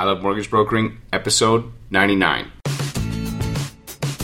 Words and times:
I 0.00 0.04
Love 0.04 0.22
Mortgage 0.22 0.48
Brokering, 0.48 0.96
episode 1.12 1.70
99. 1.90 2.50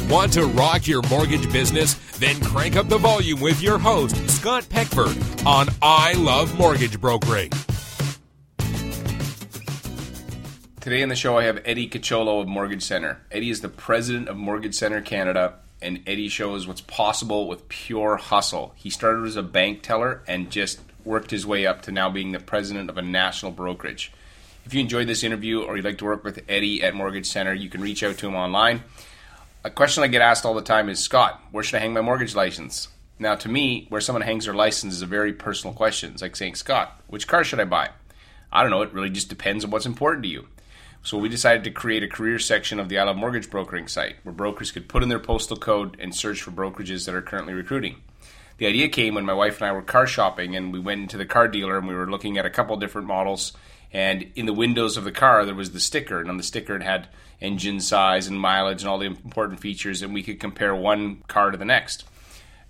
Want 0.08 0.33
to 0.33 0.46
rock 0.46 0.87
your 0.87 1.02
mortgage 1.10 1.52
business? 1.52 1.96
Then 2.17 2.41
crank 2.41 2.76
up 2.76 2.88
the 2.88 2.96
volume 2.96 3.42
with 3.42 3.60
your 3.60 3.78
host, 3.78 4.17
Scott 4.26 4.67
Peckford, 4.70 5.18
on 5.44 5.68
I 5.83 6.15
Love 6.15 6.58
Mortgage 6.58 6.99
Brokering. 6.99 7.50
Today 10.80 11.02
on 11.02 11.11
the 11.11 11.14
show, 11.14 11.36
I 11.36 11.45
have 11.45 11.61
Eddie 11.67 11.91
Cacciolo 11.91 12.41
of 12.41 12.49
Mortgage 12.49 12.83
Center. 12.83 13.21
Eddie 13.31 13.51
is 13.51 13.61
the 13.61 13.69
president 13.69 14.31
of 14.31 14.39
Mortgage 14.39 14.77
Center 14.77 15.03
Canada, 15.03 15.57
and 15.83 16.03
Eddie 16.07 16.31
shows 16.31 16.67
what's 16.67 16.81
possible 16.81 17.49
with 17.49 17.69
pure 17.69 18.17
hustle. 18.17 18.73
He 18.77 18.89
started 18.89 19.27
as 19.27 19.37
a 19.37 19.43
bank 19.43 19.83
teller 19.83 20.23
and 20.27 20.51
just 20.51 20.81
worked 21.05 21.31
his 21.33 21.47
way 21.47 21.67
up 21.67 21.83
to 21.83 21.93
now 21.93 22.09
being 22.09 22.33
the 22.33 22.41
president 22.41 22.89
of 22.89 22.97
a 22.97 23.03
national 23.03 23.53
brokerage. 23.53 24.11
If 24.67 24.75
you 24.75 24.80
enjoyed 24.80 25.07
this 25.07 25.23
interview 25.23 25.62
or 25.62 25.77
you'd 25.77 25.85
like 25.85 25.98
to 25.98 26.05
work 26.05 26.25
with 26.25 26.43
Eddie 26.48 26.83
at 26.83 26.93
Mortgage 26.93 27.27
Center, 27.27 27.55
you 27.55 27.70
can 27.70 27.80
reach 27.80 28.02
out 28.02 28.19
to 28.19 28.27
him 28.27 28.34
online. 28.34 28.83
A 29.62 29.70
question 29.70 30.02
I 30.02 30.09
get 30.09 30.23
asked 30.23 30.45
all 30.45 30.55
the 30.55 30.61
time 30.61 30.89
is 30.89 30.98
Scott, 30.98 31.41
where 31.52 31.62
should 31.62 31.77
I 31.77 31.79
hang 31.79 31.92
my 31.92 32.01
mortgage 32.01 32.34
license? 32.34 32.89
Now, 33.20 33.37
to 33.37 33.48
me, 33.48 33.87
where 33.91 34.01
someone 34.01 34.23
hangs 34.23 34.47
their 34.47 34.55
license 34.55 34.92
is 34.92 35.02
a 35.02 35.06
very 35.06 35.33
personal 35.33 35.73
question. 35.73 36.12
It's 36.12 36.23
like 36.23 36.34
saying, 36.34 36.56
Scott, 36.56 37.01
which 37.06 37.29
car 37.29 37.45
should 37.45 37.61
I 37.61 37.65
buy? 37.65 37.91
I 38.51 38.62
don't 38.62 38.73
know. 38.73 38.83
It 38.83 38.92
really 38.92 39.09
just 39.09 39.29
depends 39.29 39.65
on 39.65 39.70
what's 39.70 39.87
important 39.87 40.25
to 40.25 40.29
you. 40.29 40.48
So 41.05 41.17
we 41.17 41.28
decided 41.28 41.62
to 41.62 41.70
create 41.70 42.03
a 42.03 42.09
career 42.09 42.41
section 42.41 42.80
of 42.80 42.89
the 42.89 42.98
I 42.98 43.05
Love 43.05 43.17
Mortgage 43.17 43.48
Brokering 43.48 43.87
site 43.87 44.17
where 44.25 44.34
brokers 44.34 44.73
could 44.73 44.89
put 44.89 45.05
in 45.05 45.09
their 45.09 45.20
postal 45.20 45.56
code 45.56 45.97
and 46.01 46.12
search 46.12 46.42
for 46.42 46.51
brokerages 46.51 47.06
that 47.06 47.14
are 47.14 47.23
currently 47.23 47.55
recruiting. 47.55 48.03
The 48.59 48.67
idea 48.67 48.89
came 48.89 49.14
when 49.14 49.27
my 49.27 49.33
wife 49.33 49.61
and 49.61 49.69
I 49.69 49.73
were 49.73 49.83
car 49.83 50.09
shopping 50.09 50.56
and 50.56 50.73
we 50.73 50.80
went 50.80 51.03
into 51.03 51.19
the 51.19 51.25
car 51.25 51.47
dealer 51.47 51.78
and 51.78 51.87
we 51.87 51.95
were 51.95 52.11
looking 52.11 52.37
at 52.37 52.47
a 52.47 52.51
couple 52.51 52.77
different 52.78 53.06
models 53.06 53.53
and 53.93 54.31
in 54.35 54.47
the 54.47 54.53
windows 54.53 54.97
of 54.97 55.05
the 55.05 55.13
car 55.13 55.45
there 55.45 55.55
was 55.55 55.73
the 55.73 55.81
sticker 55.81 56.21
and 56.21 56.29
on 56.29 56.37
the 56.37 56.43
sticker 56.43 56.77
it 56.77 56.83
had 56.83 57.09
engine 57.41 57.81
size 57.81 58.27
and 58.27 58.41
mileage 58.41 58.83
and 58.83 58.89
all 58.89 58.99
the 58.99 59.07
important 59.07 59.61
features, 59.61 60.03
and 60.03 60.15
we 60.15 60.23
could 60.23 60.41
compare 60.41 60.75
one 60.75 61.17
car 61.28 61.51
to 61.51 61.59
the 61.59 61.65
next 61.65 62.05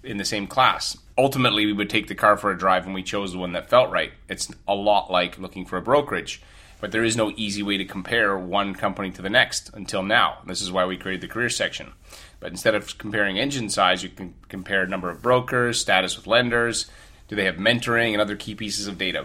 in 0.02 0.16
the 0.18 0.24
same 0.24 0.46
class. 0.46 0.96
Ultimately, 1.18 1.66
we 1.66 1.72
would 1.72 1.90
take 1.90 2.08
the 2.08 2.14
car 2.14 2.36
for 2.36 2.50
a 2.50 2.58
drive 2.58 2.84
and 2.84 2.94
we 2.94 3.02
chose 3.02 3.32
the 3.32 3.38
one 3.38 3.52
that 3.52 3.70
felt 3.70 3.90
right. 3.90 4.12
It's 4.28 4.52
a 4.68 4.74
lot 4.74 5.10
like 5.10 5.38
looking 5.38 5.64
for 5.64 5.76
a 5.76 5.82
brokerage, 5.82 6.42
but 6.80 6.92
there 6.92 7.04
is 7.04 7.16
no 7.16 7.32
easy 7.36 7.62
way 7.62 7.76
to 7.78 7.84
compare 7.84 8.36
one 8.36 8.74
company 8.74 9.10
to 9.12 9.22
the 9.22 9.30
next 9.30 9.70
until 9.74 10.02
now. 10.02 10.38
This 10.46 10.60
is 10.60 10.70
why 10.70 10.84
we 10.84 10.96
created 10.96 11.22
the 11.22 11.32
career 11.32 11.48
section. 11.48 11.92
But 12.38 12.50
instead 12.50 12.74
of 12.74 12.98
comparing 12.98 13.38
engine 13.38 13.70
size, 13.70 14.02
you 14.02 14.10
can 14.10 14.34
compare 14.48 14.86
number 14.86 15.10
of 15.10 15.22
brokers, 15.22 15.80
status 15.80 16.16
with 16.16 16.26
lenders, 16.26 16.90
do 17.28 17.34
they 17.34 17.46
have 17.46 17.56
mentoring, 17.56 18.12
and 18.12 18.20
other 18.20 18.36
key 18.36 18.54
pieces 18.54 18.86
of 18.86 18.98
data 18.98 19.24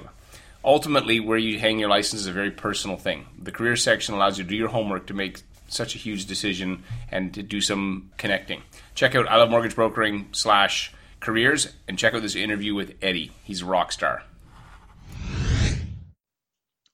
ultimately 0.63 1.19
where 1.19 1.37
you 1.37 1.59
hang 1.59 1.79
your 1.79 1.89
license 1.89 2.21
is 2.21 2.27
a 2.27 2.31
very 2.31 2.51
personal 2.51 2.97
thing. 2.97 3.25
The 3.41 3.51
career 3.51 3.75
section 3.75 4.15
allows 4.15 4.37
you 4.37 4.43
to 4.43 4.49
do 4.49 4.55
your 4.55 4.69
homework 4.69 5.07
to 5.07 5.13
make 5.13 5.41
such 5.67 5.95
a 5.95 5.97
huge 5.97 6.25
decision 6.25 6.83
and 7.09 7.33
to 7.33 7.43
do 7.43 7.61
some 7.61 8.11
connecting. 8.17 8.61
Check 8.93 9.15
out 9.15 9.27
I 9.27 9.37
Love 9.37 9.49
Mortgage 9.49 9.75
Brokering 9.75 10.27
slash 10.33 10.93
careers 11.19 11.73
and 11.87 11.97
check 11.97 12.13
out 12.13 12.21
this 12.21 12.35
interview 12.35 12.75
with 12.75 12.95
Eddie. 13.01 13.31
He's 13.43 13.61
a 13.61 13.65
rock 13.65 13.91
star. 13.91 14.23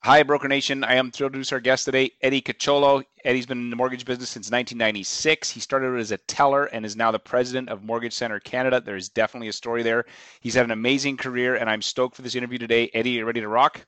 Hi, 0.04 0.24
Broker 0.24 0.48
Nation. 0.48 0.84
I 0.84 0.96
am 0.96 1.12
thrilled 1.12 1.34
to 1.34 1.40
introduce 1.40 1.52
our 1.52 1.60
guest 1.60 1.86
today, 1.86 2.12
Eddie 2.22 2.42
Cacciolo. 2.42 3.04
Eddie's 3.28 3.46
been 3.46 3.60
in 3.60 3.70
the 3.70 3.76
mortgage 3.76 4.06
business 4.06 4.30
since 4.30 4.46
1996. 4.46 5.52
He 5.52 5.60
started 5.60 6.00
as 6.00 6.12
a 6.12 6.18
teller 6.18 6.64
and 6.64 6.86
is 6.86 6.96
now 6.96 7.12
the 7.12 7.20
president 7.20 7.68
of 7.68 7.84
Mortgage 7.84 8.14
Center 8.14 8.40
Canada. 8.40 8.80
There 8.80 8.96
is 8.96 9.10
definitely 9.10 9.50
a 9.50 9.54
story 9.54 9.84
there. 9.84 10.06
He's 10.40 10.54
had 10.54 10.64
an 10.64 10.72
amazing 10.72 11.18
career, 11.18 11.56
and 11.56 11.70
I'm 11.70 11.82
stoked 11.82 12.16
for 12.16 12.22
this 12.22 12.36
interview 12.36 12.58
today. 12.58 12.90
Eddie, 12.94 13.12
you 13.12 13.26
ready 13.26 13.42
to 13.42 13.50
rock? 13.50 13.86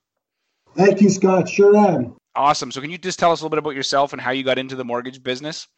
Thank 0.75 0.99
you, 0.99 1.09
Scott. 1.09 1.47
Sure 1.47 1.75
am. 1.77 2.17
Awesome. 2.35 2.69
So, 2.69 2.81
can 2.81 2.89
you 2.89 2.97
just 2.97 3.17
tell 3.17 3.31
us 3.31 3.39
a 3.39 3.43
little 3.45 3.51
bit 3.51 3.59
about 3.59 3.75
yourself 3.75 4.11
and 4.11 4.21
how 4.21 4.31
you 4.31 4.43
got 4.43 4.59
into 4.59 4.75
the 4.75 4.83
mortgage 4.83 5.23
business? 5.23 5.69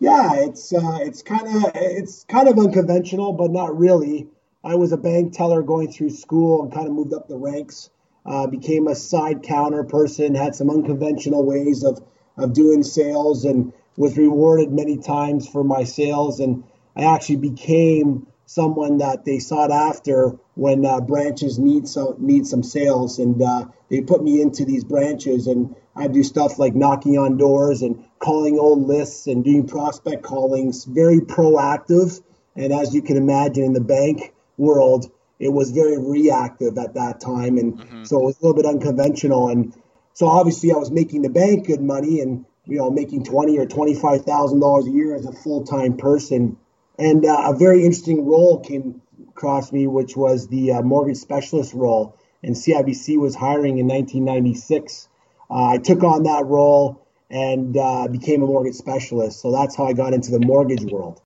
Yeah, 0.00 0.34
it's 0.34 0.72
uh, 0.72 0.98
it's 1.00 1.22
kind 1.22 1.46
of 1.46 1.70
it's 1.76 2.24
kind 2.24 2.48
of 2.48 2.58
unconventional, 2.58 3.32
but 3.32 3.52
not 3.52 3.78
really. 3.78 4.26
I 4.64 4.74
was 4.74 4.90
a 4.90 4.96
bank 4.96 5.34
teller 5.34 5.62
going 5.62 5.92
through 5.92 6.10
school 6.10 6.64
and 6.64 6.72
kind 6.72 6.88
of 6.88 6.92
moved 6.92 7.14
up 7.14 7.28
the 7.28 7.36
ranks 7.36 7.90
uh, 8.28 8.46
became 8.46 8.86
a 8.86 8.94
side 8.94 9.42
counter 9.42 9.84
person, 9.84 10.34
had 10.34 10.54
some 10.54 10.68
unconventional 10.68 11.44
ways 11.44 11.82
of, 11.82 12.02
of 12.38 12.54
doing 12.54 12.82
sales, 12.82 13.44
and 13.44 13.72
was 13.96 14.16
rewarded 14.16 14.72
many 14.72 14.96
times 14.96 15.48
for 15.48 15.64
my 15.64 15.84
sales. 15.84 16.40
And 16.40 16.64
I 16.96 17.04
actually 17.04 17.36
became 17.36 18.26
someone 18.46 18.98
that 18.98 19.26
they 19.26 19.38
sought 19.38 19.70
after 19.70 20.34
when 20.54 20.86
uh, 20.86 21.00
branches 21.00 21.58
need 21.58 21.86
some 21.86 22.14
need 22.18 22.46
some 22.46 22.62
sales, 22.62 23.18
and 23.18 23.42
uh, 23.42 23.66
they 23.90 24.00
put 24.00 24.22
me 24.22 24.40
into 24.40 24.64
these 24.64 24.84
branches, 24.84 25.46
and 25.46 25.76
I 25.94 26.08
do 26.08 26.22
stuff 26.22 26.58
like 26.58 26.74
knocking 26.74 27.18
on 27.18 27.36
doors 27.36 27.82
and 27.82 28.04
calling 28.18 28.58
old 28.58 28.86
lists 28.86 29.26
and 29.26 29.44
doing 29.44 29.66
prospect 29.66 30.22
callings, 30.22 30.84
very 30.84 31.20
proactive. 31.20 32.20
And 32.56 32.72
as 32.72 32.94
you 32.94 33.02
can 33.02 33.16
imagine, 33.16 33.64
in 33.64 33.72
the 33.72 33.80
bank 33.80 34.32
world, 34.56 35.10
it 35.38 35.52
was 35.52 35.70
very 35.70 35.98
reactive 35.98 36.78
at 36.78 36.94
that 36.94 37.20
time, 37.20 37.58
and 37.58 37.78
mm-hmm. 37.78 38.04
so 38.04 38.20
it 38.20 38.24
was 38.24 38.38
a 38.38 38.46
little 38.46 38.56
bit 38.56 38.66
unconventional. 38.66 39.48
And 39.48 39.74
so 40.18 40.26
obviously, 40.26 40.72
I 40.72 40.76
was 40.76 40.90
making 40.90 41.22
the 41.22 41.28
bank 41.28 41.68
good 41.68 41.80
money, 41.80 42.18
and 42.18 42.44
you 42.64 42.78
know, 42.78 42.90
making 42.90 43.22
twenty 43.22 43.56
or 43.56 43.66
twenty 43.66 43.94
five 43.94 44.22
thousand 44.22 44.58
dollars 44.58 44.88
a 44.88 44.90
year 44.90 45.14
as 45.14 45.24
a 45.24 45.30
full 45.30 45.62
time 45.62 45.96
person. 45.96 46.56
And 46.98 47.24
uh, 47.24 47.52
a 47.52 47.56
very 47.56 47.84
interesting 47.84 48.26
role 48.26 48.58
came 48.58 49.00
across 49.28 49.70
me, 49.70 49.86
which 49.86 50.16
was 50.16 50.48
the 50.48 50.72
uh, 50.72 50.82
mortgage 50.82 51.18
specialist 51.18 51.72
role. 51.72 52.18
And 52.42 52.56
CIBC 52.56 53.16
was 53.16 53.36
hiring 53.36 53.78
in 53.78 53.86
1996. 53.86 55.08
Uh, 55.48 55.66
I 55.66 55.78
took 55.78 56.02
on 56.02 56.24
that 56.24 56.46
role 56.46 57.06
and 57.30 57.76
uh, 57.76 58.08
became 58.08 58.42
a 58.42 58.46
mortgage 58.46 58.74
specialist. 58.74 59.40
So 59.40 59.52
that's 59.52 59.76
how 59.76 59.86
I 59.86 59.92
got 59.92 60.14
into 60.14 60.32
the 60.32 60.40
mortgage 60.40 60.82
world. 60.82 61.22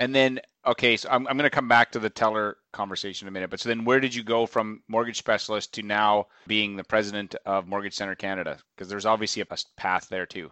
And 0.00 0.12
then 0.12 0.40
okay, 0.66 0.96
so 0.96 1.08
I'm, 1.10 1.26
I'm 1.26 1.36
going 1.36 1.48
to 1.48 1.50
come 1.50 1.68
back 1.68 1.92
to 1.92 1.98
the 1.98 2.10
teller 2.10 2.56
conversation 2.72 3.26
in 3.26 3.28
a 3.28 3.32
minute. 3.32 3.50
But 3.50 3.60
so 3.60 3.68
then, 3.68 3.84
where 3.84 4.00
did 4.00 4.14
you 4.14 4.22
go 4.22 4.46
from 4.46 4.82
mortgage 4.88 5.18
specialist 5.18 5.74
to 5.74 5.82
now 5.82 6.26
being 6.46 6.76
the 6.76 6.84
president 6.84 7.34
of 7.46 7.66
Mortgage 7.66 7.94
Center 7.94 8.14
Canada? 8.14 8.58
Because 8.74 8.88
there's 8.88 9.06
obviously 9.06 9.42
a 9.42 9.46
path 9.76 10.08
there 10.08 10.26
too. 10.26 10.50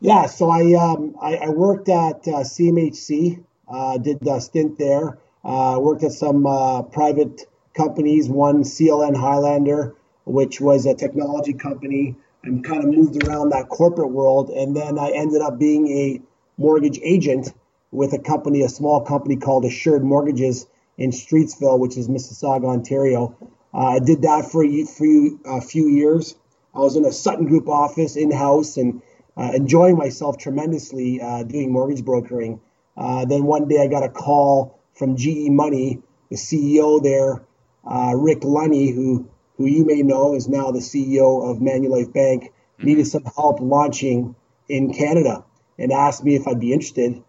Yeah, 0.00 0.26
so 0.26 0.50
I 0.50 0.72
um, 0.74 1.14
I, 1.20 1.36
I, 1.36 1.48
worked 1.50 1.90
at 1.90 2.26
uh, 2.26 2.40
CMHC, 2.40 3.44
uh, 3.68 3.98
did 3.98 4.26
a 4.26 4.40
stint 4.40 4.78
there. 4.78 5.18
Uh, 5.44 5.78
worked 5.78 6.04
at 6.04 6.12
some 6.12 6.46
uh, 6.46 6.82
private 6.82 7.42
companies, 7.74 8.28
one 8.28 8.62
CLN 8.62 9.14
Highlander, 9.14 9.94
which 10.24 10.60
was 10.60 10.86
a 10.86 10.94
technology 10.94 11.52
company, 11.52 12.16
and 12.42 12.64
kind 12.64 12.82
of 12.82 12.90
moved 12.90 13.16
around 13.22 13.50
that 13.50 13.68
corporate 13.68 14.10
world. 14.10 14.48
And 14.48 14.74
then 14.74 14.98
I 14.98 15.10
ended 15.10 15.42
up 15.42 15.58
being 15.58 15.88
a 15.88 16.22
mortgage 16.56 16.98
agent 17.02 17.52
with 17.92 18.12
a 18.12 18.18
company, 18.18 18.62
a 18.62 18.68
small 18.68 19.00
company 19.00 19.36
called 19.36 19.64
Assured 19.64 20.04
Mortgages 20.04 20.66
in 20.96 21.10
Streetsville, 21.10 21.78
which 21.78 21.96
is 21.96 22.08
Mississauga, 22.08 22.66
Ontario. 22.66 23.36
Uh, 23.72 23.78
I 23.78 23.98
did 23.98 24.22
that 24.22 24.50
for 24.50 24.64
a 24.64 24.84
few, 24.84 25.40
a 25.44 25.60
few 25.60 25.88
years. 25.88 26.34
I 26.74 26.78
was 26.80 26.96
in 26.96 27.04
a 27.04 27.12
Sutton 27.12 27.46
Group 27.46 27.68
office 27.68 28.16
in 28.16 28.30
house 28.30 28.76
and 28.76 29.02
uh, 29.36 29.52
enjoying 29.54 29.96
myself 29.96 30.38
tremendously 30.38 31.20
uh, 31.20 31.42
doing 31.42 31.72
mortgage 31.72 32.04
brokering. 32.04 32.60
Uh, 32.96 33.24
then 33.24 33.44
one 33.44 33.68
day 33.68 33.80
I 33.80 33.86
got 33.86 34.02
a 34.02 34.08
call 34.08 34.78
from 34.94 35.16
GE 35.16 35.48
Money, 35.48 36.02
the 36.28 36.36
CEO 36.36 37.02
there, 37.02 37.42
uh, 37.84 38.12
Rick 38.14 38.44
Lunny, 38.44 38.90
who 38.90 39.28
who 39.56 39.66
you 39.66 39.84
may 39.84 40.02
know 40.02 40.34
is 40.34 40.48
now 40.48 40.70
the 40.70 40.78
CEO 40.78 41.50
of 41.50 41.58
Manulife 41.58 42.12
Bank, 42.12 42.44
mm-hmm. 42.44 42.86
needed 42.86 43.06
some 43.06 43.24
help 43.24 43.60
launching 43.60 44.34
in 44.68 44.92
Canada 44.92 45.44
and 45.78 45.92
asked 45.92 46.24
me 46.24 46.34
if 46.34 46.46
I'd 46.46 46.60
be 46.60 46.72
interested 46.72 47.22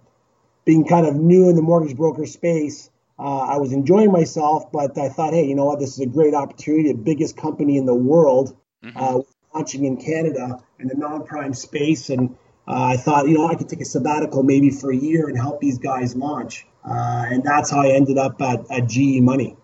being 0.66 0.85
kind 0.85 1.05
of 1.05 1.16
new 1.16 1.49
in 1.49 1.55
the 1.55 1.61
mortgage 1.61 1.97
broker 1.97 2.25
space, 2.25 2.89
uh, 3.17 3.39
I 3.39 3.57
was 3.57 3.72
enjoying 3.72 4.11
myself, 4.11 4.72
but 4.72 4.97
I 4.97 5.09
thought, 5.09 5.33
hey, 5.33 5.45
you 5.45 5.55
know 5.55 5.66
what? 5.66 5.79
This 5.79 5.94
is 5.94 5.99
a 5.99 6.05
great 6.07 6.33
opportunity. 6.33 6.91
The 6.91 6.97
biggest 6.97 7.38
company 7.38 7.77
in 7.77 7.85
the 7.85 7.95
world 7.95 8.57
mm-hmm. 8.83 8.97
uh, 8.97 9.22
launching 9.53 9.85
in 9.85 9.97
Canada 9.97 10.59
in 10.79 10.88
the 10.88 10.95
non-prime 10.95 11.53
space, 11.53 12.09
and 12.09 12.35
uh, 12.67 12.84
I 12.84 12.97
thought, 12.97 13.28
you 13.28 13.35
know, 13.35 13.47
I 13.47 13.55
could 13.55 13.69
take 13.69 13.81
a 13.81 13.85
sabbatical 13.85 14.43
maybe 14.43 14.72
for 14.72 14.91
a 14.91 14.96
year 14.96 15.28
and 15.28 15.37
help 15.37 15.59
these 15.59 15.78
guys 15.78 16.16
launch. 16.16 16.66
Uh, 16.84 17.25
and 17.29 17.43
that's 17.43 17.69
how 17.69 17.81
I 17.81 17.90
ended 17.90 18.17
up 18.17 18.41
at, 18.41 18.72
at 18.72 18.87
GE 18.87 19.22
Money. 19.22 19.55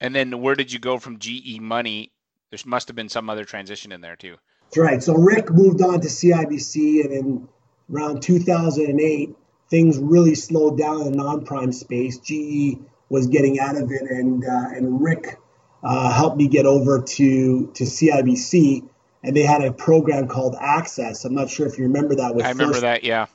And 0.00 0.14
then 0.14 0.40
where 0.40 0.54
did 0.54 0.72
you 0.72 0.78
go 0.78 0.98
from 0.98 1.18
GE 1.18 1.60
Money? 1.60 2.12
There 2.50 2.58
must 2.66 2.88
have 2.88 2.96
been 2.96 3.08
some 3.08 3.30
other 3.30 3.44
transition 3.44 3.92
in 3.92 4.00
there 4.00 4.16
too. 4.16 4.36
That's 4.64 4.78
right. 4.78 5.02
So 5.02 5.14
Rick 5.14 5.50
moved 5.50 5.80
on 5.80 6.00
to 6.00 6.08
CIBC, 6.08 7.04
and 7.04 7.12
in 7.12 7.48
around 7.92 8.22
2008 8.22 9.36
things 9.68 9.98
really 9.98 10.34
slowed 10.34 10.78
down 10.78 11.02
in 11.02 11.12
the 11.12 11.16
non-prime 11.16 11.72
space. 11.72 12.18
GE 12.18 12.78
was 13.08 13.26
getting 13.28 13.58
out 13.58 13.76
of 13.76 13.90
it, 13.90 14.02
and 14.02 14.44
uh, 14.44 14.68
and 14.74 15.00
Rick 15.02 15.38
uh, 15.82 16.12
helped 16.12 16.36
me 16.36 16.48
get 16.48 16.66
over 16.66 17.02
to 17.02 17.66
to 17.66 17.84
CIBC, 17.84 18.88
and 19.22 19.36
they 19.36 19.42
had 19.42 19.62
a 19.62 19.72
program 19.72 20.28
called 20.28 20.56
Access. 20.60 21.24
I'm 21.24 21.34
not 21.34 21.50
sure 21.50 21.66
if 21.66 21.78
you 21.78 21.84
remember 21.84 22.16
that. 22.16 22.34
With 22.34 22.44
I 22.44 22.50
remember 22.50 22.74
first, 22.74 22.82
that. 22.82 23.04
Yeah. 23.04 23.26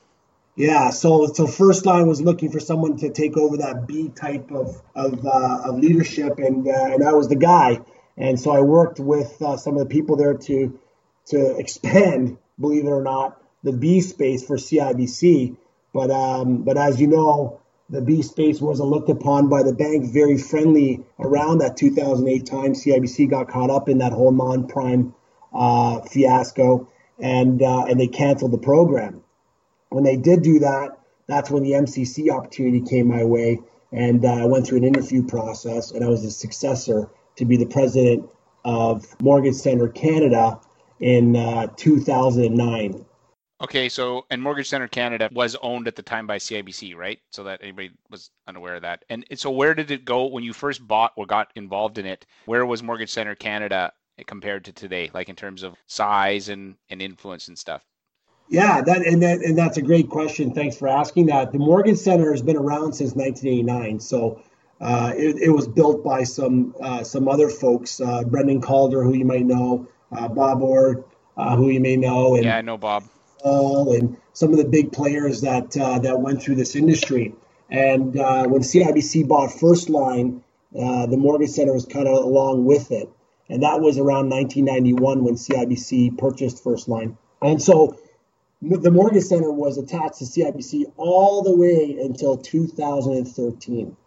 Yeah. 0.56 0.90
So 0.90 1.28
so 1.28 1.48
First 1.48 1.86
Line 1.86 2.08
was 2.08 2.22
looking 2.22 2.52
for 2.52 2.60
someone 2.60 2.98
to 2.98 3.10
take 3.10 3.38
over 3.38 3.58
that 3.58 3.88
B 3.88 4.10
type 4.10 4.52
of 4.52 4.82
of, 4.96 5.26
uh, 5.26 5.62
of 5.66 5.80
leadership, 5.80 6.40
and 6.40 6.68
uh, 6.68 6.72
and 6.72 7.08
I 7.08 7.14
was 7.14 7.30
the 7.30 7.36
guy. 7.36 7.82
And 8.18 8.40
so 8.40 8.52
I 8.52 8.60
worked 8.60 9.00
with 9.00 9.42
uh, 9.42 9.58
some 9.58 9.74
of 9.74 9.80
the 9.80 9.86
people 9.86 10.18
there 10.18 10.34
to 10.34 10.80
to 11.28 11.58
expand 11.58 12.38
believe 12.62 12.86
it 12.86 12.90
or 12.90 13.02
not, 13.02 13.42
the 13.64 13.74
B 13.74 14.00
space 14.00 14.46
for 14.46 14.56
CIBC. 14.56 15.58
But 15.94 16.12
um, 16.12 16.64
but 16.64 16.78
as 16.78 17.00
you 17.02 17.08
know, 17.08 17.60
the 17.90 18.02
B 18.02 18.22
space 18.22 18.62
wasn't 18.62 18.90
looked 18.90 19.10
upon 19.10 19.50
by 19.50 19.64
the 19.64 19.74
bank 19.74 20.12
very 20.12 20.38
friendly 20.38 21.04
around 21.20 21.58
that 21.60 21.76
2008 21.76 22.46
time. 22.46 22.74
CIBC 22.74 23.30
got 23.30 23.50
caught 23.50 23.70
up 23.70 23.90
in 23.90 23.98
that 23.98 24.14
whole 24.14 24.32
non-prime 24.32 25.14
uh, 25.54 26.02
fiasco, 26.02 26.88
and 27.20 27.62
uh, 27.62 27.86
and 27.86 28.00
they 28.00 28.08
canceled 28.08 28.54
the 28.54 28.58
program. 28.58 29.22
When 29.90 30.06
they 30.06 30.16
did 30.16 30.42
do 30.42 30.60
that, 30.60 30.98
that's 31.28 31.52
when 31.52 31.64
the 31.64 31.72
MCC 31.72 32.30
opportunity 32.30 32.82
came 32.82 33.08
my 33.08 33.26
way, 33.26 33.60
and 33.92 34.24
uh, 34.24 34.30
I 34.30 34.46
went 34.46 34.68
through 34.68 34.78
an 34.80 34.86
interview 34.86 35.24
process, 35.26 35.92
and 35.92 36.04
I 36.04 36.08
was 36.08 36.24
a 36.24 36.32
successor 36.32 37.10
to 37.36 37.46
be 37.46 37.58
the 37.58 37.66
president 37.66 38.30
of 38.64 39.06
Mortgage 39.22 39.56
Center 39.56 39.90
Canada 39.90 40.60
in 41.02 41.36
uh, 41.36 41.68
2009. 41.76 43.06
Okay, 43.62 43.90
so 43.90 44.26
and 44.32 44.42
Mortgage 44.42 44.68
Center 44.68 44.88
Canada 44.88 45.30
was 45.32 45.56
owned 45.62 45.88
at 45.88 45.96
the 45.96 46.02
time 46.02 46.26
by 46.26 46.40
CIBC, 46.40 46.96
right? 46.96 47.20
So 47.30 47.44
that 47.44 47.60
anybody 47.62 47.92
was 48.10 48.32
unaware 48.48 48.76
of 48.76 48.82
that. 48.82 49.06
And 49.10 49.24
so 49.36 49.52
where 49.52 49.76
did 49.76 49.92
it 49.92 50.04
go 50.04 50.26
when 50.26 50.44
you 50.44 50.52
first 50.52 50.86
bought 50.88 51.14
or 51.16 51.28
got 51.28 51.52
involved 51.56 52.00
in 52.00 52.08
it? 52.08 52.26
Where 52.46 52.66
was 52.66 52.82
Mortgage 52.82 53.12
Center 53.12 53.36
Canada 53.36 53.94
compared 54.26 54.66
to 54.66 54.74
today, 54.74 55.12
like 55.14 55.30
in 55.30 55.36
terms 55.36 55.62
of 55.62 55.76
size 55.86 56.50
and, 56.50 56.76
and 56.90 57.04
influence 57.04 57.50
and 57.50 57.58
stuff? 57.58 57.86
Yeah, 58.50 58.82
that 58.82 59.06
and 59.06 59.22
that 59.22 59.40
and 59.42 59.56
that's 59.56 59.78
a 59.78 59.82
great 59.82 60.10
question. 60.10 60.54
Thanks 60.54 60.76
for 60.76 60.88
asking 60.88 61.28
that. 61.28 61.52
The 61.52 61.60
Mortgage 61.60 61.98
Center 61.98 62.32
has 62.32 62.42
been 62.42 62.58
around 62.58 62.94
since 62.94 63.14
1989, 63.14 64.00
so 64.00 64.42
uh, 64.82 65.14
it, 65.16 65.38
it, 65.38 65.50
was 65.50 65.68
built 65.68 66.04
by 66.04 66.24
some 66.24 66.76
uh, 66.82 67.04
some 67.04 67.30
other 67.30 67.48
folks, 67.48 68.02
uh, 68.02 68.24
Brendan 68.24 68.60
Calder, 68.60 69.04
who 69.04 69.14
you 69.14 69.24
might 69.24 69.46
know, 69.46 69.88
uh, 70.12 70.28
Bob 70.28 70.62
Orr, 70.64 71.06
uh, 71.38 71.56
who 71.56 71.70
you 71.70 71.80
may 71.80 71.96
know, 71.96 72.36
and 72.36 72.44
yeah, 72.44 72.58
I 72.58 72.62
know 72.62 72.78
Bob 72.78 73.06
and 73.44 74.18
some 74.34 74.52
of 74.52 74.58
the 74.58 74.66
big 74.66 74.92
players 74.92 75.42
that 75.42 75.76
uh, 75.78 76.00
that 76.00 76.20
went 76.20 76.42
through 76.42 76.56
this 76.56 76.76
industry. 76.76 77.34
And 77.70 78.18
uh, 78.18 78.48
when 78.48 78.62
CIBC 78.62 79.28
bought 79.28 79.52
First 79.52 79.90
Line, 79.90 80.44
uh, 80.78 81.06
the 81.08 81.18
Mortgage 81.18 81.52
Center 81.52 81.74
was 81.74 81.86
kind 81.86 82.08
of 82.08 82.24
along 82.24 82.66
with 82.66 82.92
it, 82.92 83.10
and 83.50 83.64
that 83.64 83.80
was 83.82 83.98
around 83.98 84.30
1991 84.30 85.24
when 85.24 85.36
CIBC 85.36 86.18
purchased 86.18 86.64
First 86.64 86.88
Line. 86.88 87.18
And 87.42 87.62
so 87.62 87.98
the 88.62 88.92
Mortgage 88.92 89.24
Center 89.24 89.52
was 89.52 89.78
attached 89.78 90.20
to 90.20 90.26
CIBC 90.26 90.94
all 90.98 91.42
the 91.42 91.56
way 91.56 91.98
until 92.00 92.38
2013. 92.38 93.98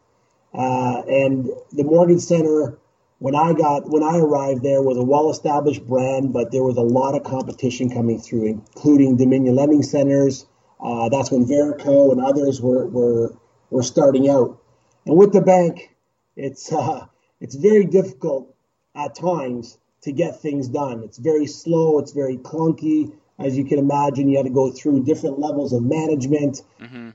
Uh, 0.55 1.03
and 1.09 1.51
the 1.73 1.83
Mortgage 1.83 2.21
Center 2.21 2.79
when 3.19 3.35
I 3.35 3.53
got 3.53 3.89
when 3.91 4.03
I 4.03 4.19
arrived 4.19 4.63
there 4.63 4.83
was 4.83 4.97
a 4.99 5.05
well-established 5.05 5.87
brand, 5.87 6.33
but 6.33 6.53
there 6.53 6.63
was 6.63 6.77
a 6.77 6.83
lot 6.83 7.15
of 7.15 7.25
competition 7.25 7.91
coming 7.91 8.21
through, 8.21 8.47
including 8.47 9.17
Dominion 9.17 9.57
Lending 9.57 9.83
Centers. 9.83 10.47
Uh, 10.81 11.09
that's 11.09 11.31
when 11.31 11.47
Verico 11.47 12.13
and 12.13 12.21
others 12.21 12.61
were 12.61 12.87
were 12.87 13.37
were 13.71 13.83
starting 13.83 14.29
out. 14.29 14.61
And 15.07 15.17
with 15.17 15.33
the 15.33 15.41
bank, 15.41 15.95
it's 16.37 16.73
uh, 16.73 17.07
it's 17.41 17.55
very 17.55 17.85
difficult 17.85 18.55
at 18.95 19.15
times 19.15 19.79
to 20.03 20.13
get 20.13 20.41
things 20.41 20.69
done. 20.69 21.03
It's 21.03 21.19
very 21.19 21.47
slow. 21.47 21.99
It's 21.99 22.13
very 22.13 22.37
clunky. 22.37 23.13
As 23.39 23.57
you 23.57 23.65
can 23.65 23.79
imagine, 23.79 24.29
you 24.29 24.37
had 24.37 24.47
to 24.47 24.53
go 24.53 24.71
through 24.71 25.05
different 25.05 25.39
levels 25.41 25.73
of 25.73 25.83
management. 25.83 26.63
Mm-hmm. 26.81 27.11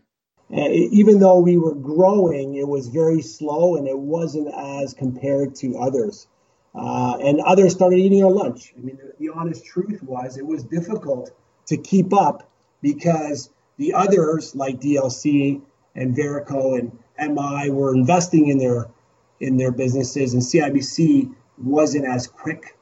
Uh, 0.51 0.67
even 0.69 1.19
though 1.19 1.39
we 1.39 1.57
were 1.57 1.75
growing, 1.75 2.55
it 2.55 2.67
was 2.67 2.87
very 2.87 3.21
slow 3.21 3.75
and 3.75 3.87
it 3.87 3.97
wasn't 3.97 4.51
as 4.55 4.93
compared 4.95 5.53
to 5.53 5.77
others. 5.77 6.27
Uh, 6.73 7.17
and 7.21 7.39
others 7.41 7.73
started 7.73 7.99
eating 7.99 8.23
our 8.23 8.31
lunch. 8.31 8.73
I 8.77 8.81
mean, 8.81 8.97
the, 8.97 9.13
the, 9.19 9.29
honest 9.33 9.65
truth 9.65 10.01
was 10.03 10.37
it 10.37 10.45
was 10.45 10.63
difficult 10.63 11.31
to 11.67 11.77
keep 11.77 12.13
up 12.13 12.49
because 12.81 13.49
the 13.77 13.93
others, 13.93 14.55
like 14.55 14.79
DLC 14.79 15.61
and 15.95 16.15
Verico 16.15 16.79
and 16.79 16.91
MI, 17.35 17.69
were 17.69 17.93
investing 17.93 18.47
in 18.47 18.57
their 18.57 18.87
in 19.39 19.57
their 19.57 19.71
businesses, 19.71 20.33
and 20.33 20.43
CIBC 20.43 21.33
wasn't 21.57 22.05
as 22.05 22.27
quick 22.27 22.77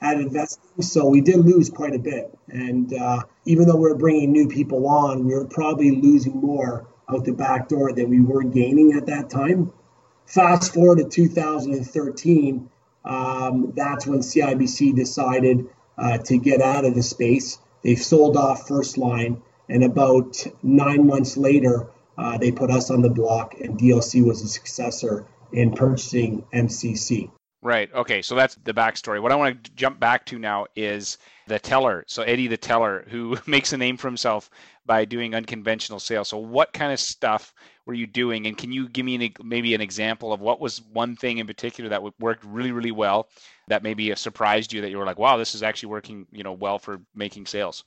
at 0.00 0.18
investing. 0.18 0.82
So 0.82 1.06
we 1.06 1.20
did 1.20 1.36
lose 1.36 1.70
quite 1.70 1.94
a 1.94 1.98
bit. 1.98 2.36
And 2.48 2.92
uh, 2.92 3.22
even 3.44 3.66
though 3.66 3.76
we 3.76 3.82
we're 3.82 3.96
bringing 3.96 4.32
new 4.32 4.48
people 4.48 4.86
on, 4.86 5.24
we 5.24 5.34
were 5.34 5.46
probably 5.46 5.90
losing 5.90 6.36
more 6.36 6.86
out 7.08 7.24
the 7.24 7.32
back 7.32 7.68
door 7.68 7.92
that 7.92 8.08
we 8.08 8.20
were 8.20 8.42
gaining 8.42 8.92
at 8.94 9.06
that 9.06 9.30
time. 9.30 9.72
Fast 10.26 10.74
forward 10.74 10.98
to 10.98 11.04
2013, 11.04 12.70
um, 13.04 13.72
that's 13.74 14.06
when 14.06 14.20
CIBC 14.20 14.94
decided 14.94 15.68
uh, 15.98 16.18
to 16.18 16.38
get 16.38 16.60
out 16.60 16.84
of 16.84 16.94
the 16.94 17.02
space. 17.02 17.58
They 17.82 17.96
sold 17.96 18.36
off 18.36 18.68
First 18.68 18.96
Line, 18.96 19.42
and 19.68 19.82
about 19.84 20.46
nine 20.62 21.06
months 21.06 21.36
later, 21.36 21.88
uh, 22.16 22.38
they 22.38 22.52
put 22.52 22.70
us 22.70 22.90
on 22.90 23.02
the 23.02 23.10
block, 23.10 23.54
and 23.60 23.78
DLC 23.78 24.24
was 24.24 24.42
a 24.42 24.48
successor 24.48 25.26
in 25.52 25.72
purchasing 25.72 26.44
MCC. 26.52 27.30
Right. 27.64 27.94
Okay. 27.94 28.22
So 28.22 28.34
that's 28.34 28.56
the 28.56 28.74
backstory. 28.74 29.22
What 29.22 29.30
I 29.30 29.36
want 29.36 29.62
to 29.62 29.70
jump 29.72 30.00
back 30.00 30.26
to 30.26 30.38
now 30.38 30.66
is 30.74 31.18
the 31.46 31.60
teller. 31.60 32.04
So 32.08 32.22
Eddie 32.22 32.48
the 32.48 32.56
teller, 32.56 33.04
who 33.08 33.38
makes 33.46 33.72
a 33.72 33.76
name 33.76 33.96
for 33.96 34.08
himself 34.08 34.50
by 34.84 35.04
doing 35.04 35.36
unconventional 35.36 36.00
sales. 36.00 36.28
So 36.28 36.38
what 36.38 36.72
kind 36.72 36.92
of 36.92 36.98
stuff 36.98 37.54
were 37.86 37.94
you 37.94 38.08
doing? 38.08 38.48
And 38.48 38.58
can 38.58 38.72
you 38.72 38.88
give 38.88 39.06
me 39.06 39.14
an, 39.14 39.32
maybe 39.44 39.76
an 39.76 39.80
example 39.80 40.32
of 40.32 40.40
what 40.40 40.60
was 40.60 40.82
one 40.92 41.14
thing 41.14 41.38
in 41.38 41.46
particular 41.46 41.88
that 41.90 42.02
worked 42.18 42.44
really, 42.44 42.72
really 42.72 42.90
well 42.90 43.28
that 43.68 43.84
maybe 43.84 44.10
uh, 44.10 44.16
surprised 44.16 44.72
you 44.72 44.80
that 44.80 44.90
you 44.90 44.98
were 44.98 45.06
like, 45.06 45.20
wow, 45.20 45.36
this 45.36 45.54
is 45.54 45.62
actually 45.62 45.90
working, 45.90 46.26
you 46.32 46.42
know, 46.42 46.52
well 46.52 46.80
for 46.80 47.00
making 47.14 47.46
sales? 47.46 47.84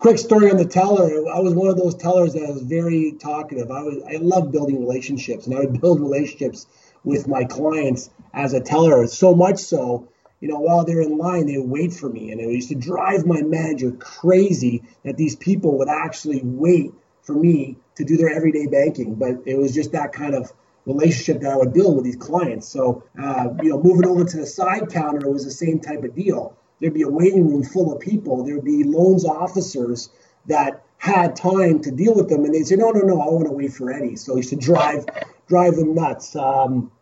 Quick 0.00 0.18
story 0.18 0.50
on 0.50 0.56
the 0.56 0.66
teller. 0.66 1.04
I 1.32 1.38
was 1.38 1.54
one 1.54 1.68
of 1.68 1.78
those 1.78 1.94
tellers 1.94 2.34
that 2.34 2.42
was 2.42 2.62
very 2.62 3.12
talkative. 3.20 3.70
I 3.70 3.82
was 3.82 4.02
I 4.06 4.16
love 4.16 4.52
building 4.52 4.80
relationships, 4.80 5.46
and 5.46 5.54
I 5.56 5.60
would 5.60 5.80
build 5.80 6.00
relationships 6.00 6.66
with 7.06 7.26
my 7.26 7.44
clients 7.44 8.10
as 8.34 8.52
a 8.52 8.60
teller. 8.60 9.06
So 9.06 9.34
much 9.34 9.60
so 9.60 10.08
you 10.40 10.48
know, 10.48 10.58
while 10.58 10.84
they're 10.84 11.00
in 11.00 11.16
line, 11.16 11.46
they 11.46 11.58
wait 11.58 11.94
for 11.94 12.08
me. 12.08 12.30
And 12.30 12.40
it 12.40 12.50
used 12.50 12.68
to 12.68 12.74
drive 12.74 13.24
my 13.24 13.40
manager 13.40 13.92
crazy 13.92 14.82
that 15.04 15.16
these 15.16 15.34
people 15.34 15.78
would 15.78 15.88
actually 15.88 16.40
wait 16.44 16.92
for 17.22 17.32
me 17.32 17.76
to 17.96 18.04
do 18.04 18.16
their 18.16 18.28
everyday 18.28 18.66
banking. 18.66 19.14
But 19.14 19.42
it 19.46 19.56
was 19.56 19.74
just 19.74 19.92
that 19.92 20.12
kind 20.12 20.34
of 20.34 20.52
relationship 20.84 21.42
that 21.42 21.52
I 21.52 21.56
would 21.56 21.72
build 21.72 21.96
with 21.96 22.04
these 22.04 22.16
clients. 22.16 22.68
So, 22.68 23.04
uh, 23.20 23.48
you 23.62 23.70
know, 23.70 23.82
moving 23.82 24.06
over 24.06 24.24
to 24.24 24.36
the 24.36 24.46
side 24.46 24.90
counter 24.90 25.26
it 25.26 25.32
was 25.32 25.44
the 25.44 25.50
same 25.50 25.80
type 25.80 26.04
of 26.04 26.14
deal. 26.14 26.56
There'd 26.80 26.94
be 26.94 27.02
a 27.02 27.08
waiting 27.08 27.48
room 27.48 27.64
full 27.64 27.92
of 27.92 28.00
people. 28.00 28.44
There'd 28.44 28.64
be 28.64 28.84
loans 28.84 29.24
officers 29.24 30.10
that 30.46 30.84
had 30.98 31.34
time 31.34 31.80
to 31.80 31.90
deal 31.90 32.14
with 32.14 32.28
them, 32.28 32.44
and 32.44 32.54
they'd 32.54 32.66
say, 32.66 32.76
"No, 32.76 32.90
no, 32.90 33.00
no, 33.00 33.20
I 33.20 33.30
want 33.30 33.46
to 33.46 33.52
wait 33.52 33.72
for 33.72 33.90
Eddie." 33.90 34.16
So 34.16 34.34
I 34.34 34.36
used 34.36 34.50
to 34.50 34.56
drive 34.56 35.06
drive 35.48 35.76
them 35.76 35.94
nuts. 35.94 36.36
Um, 36.36 36.92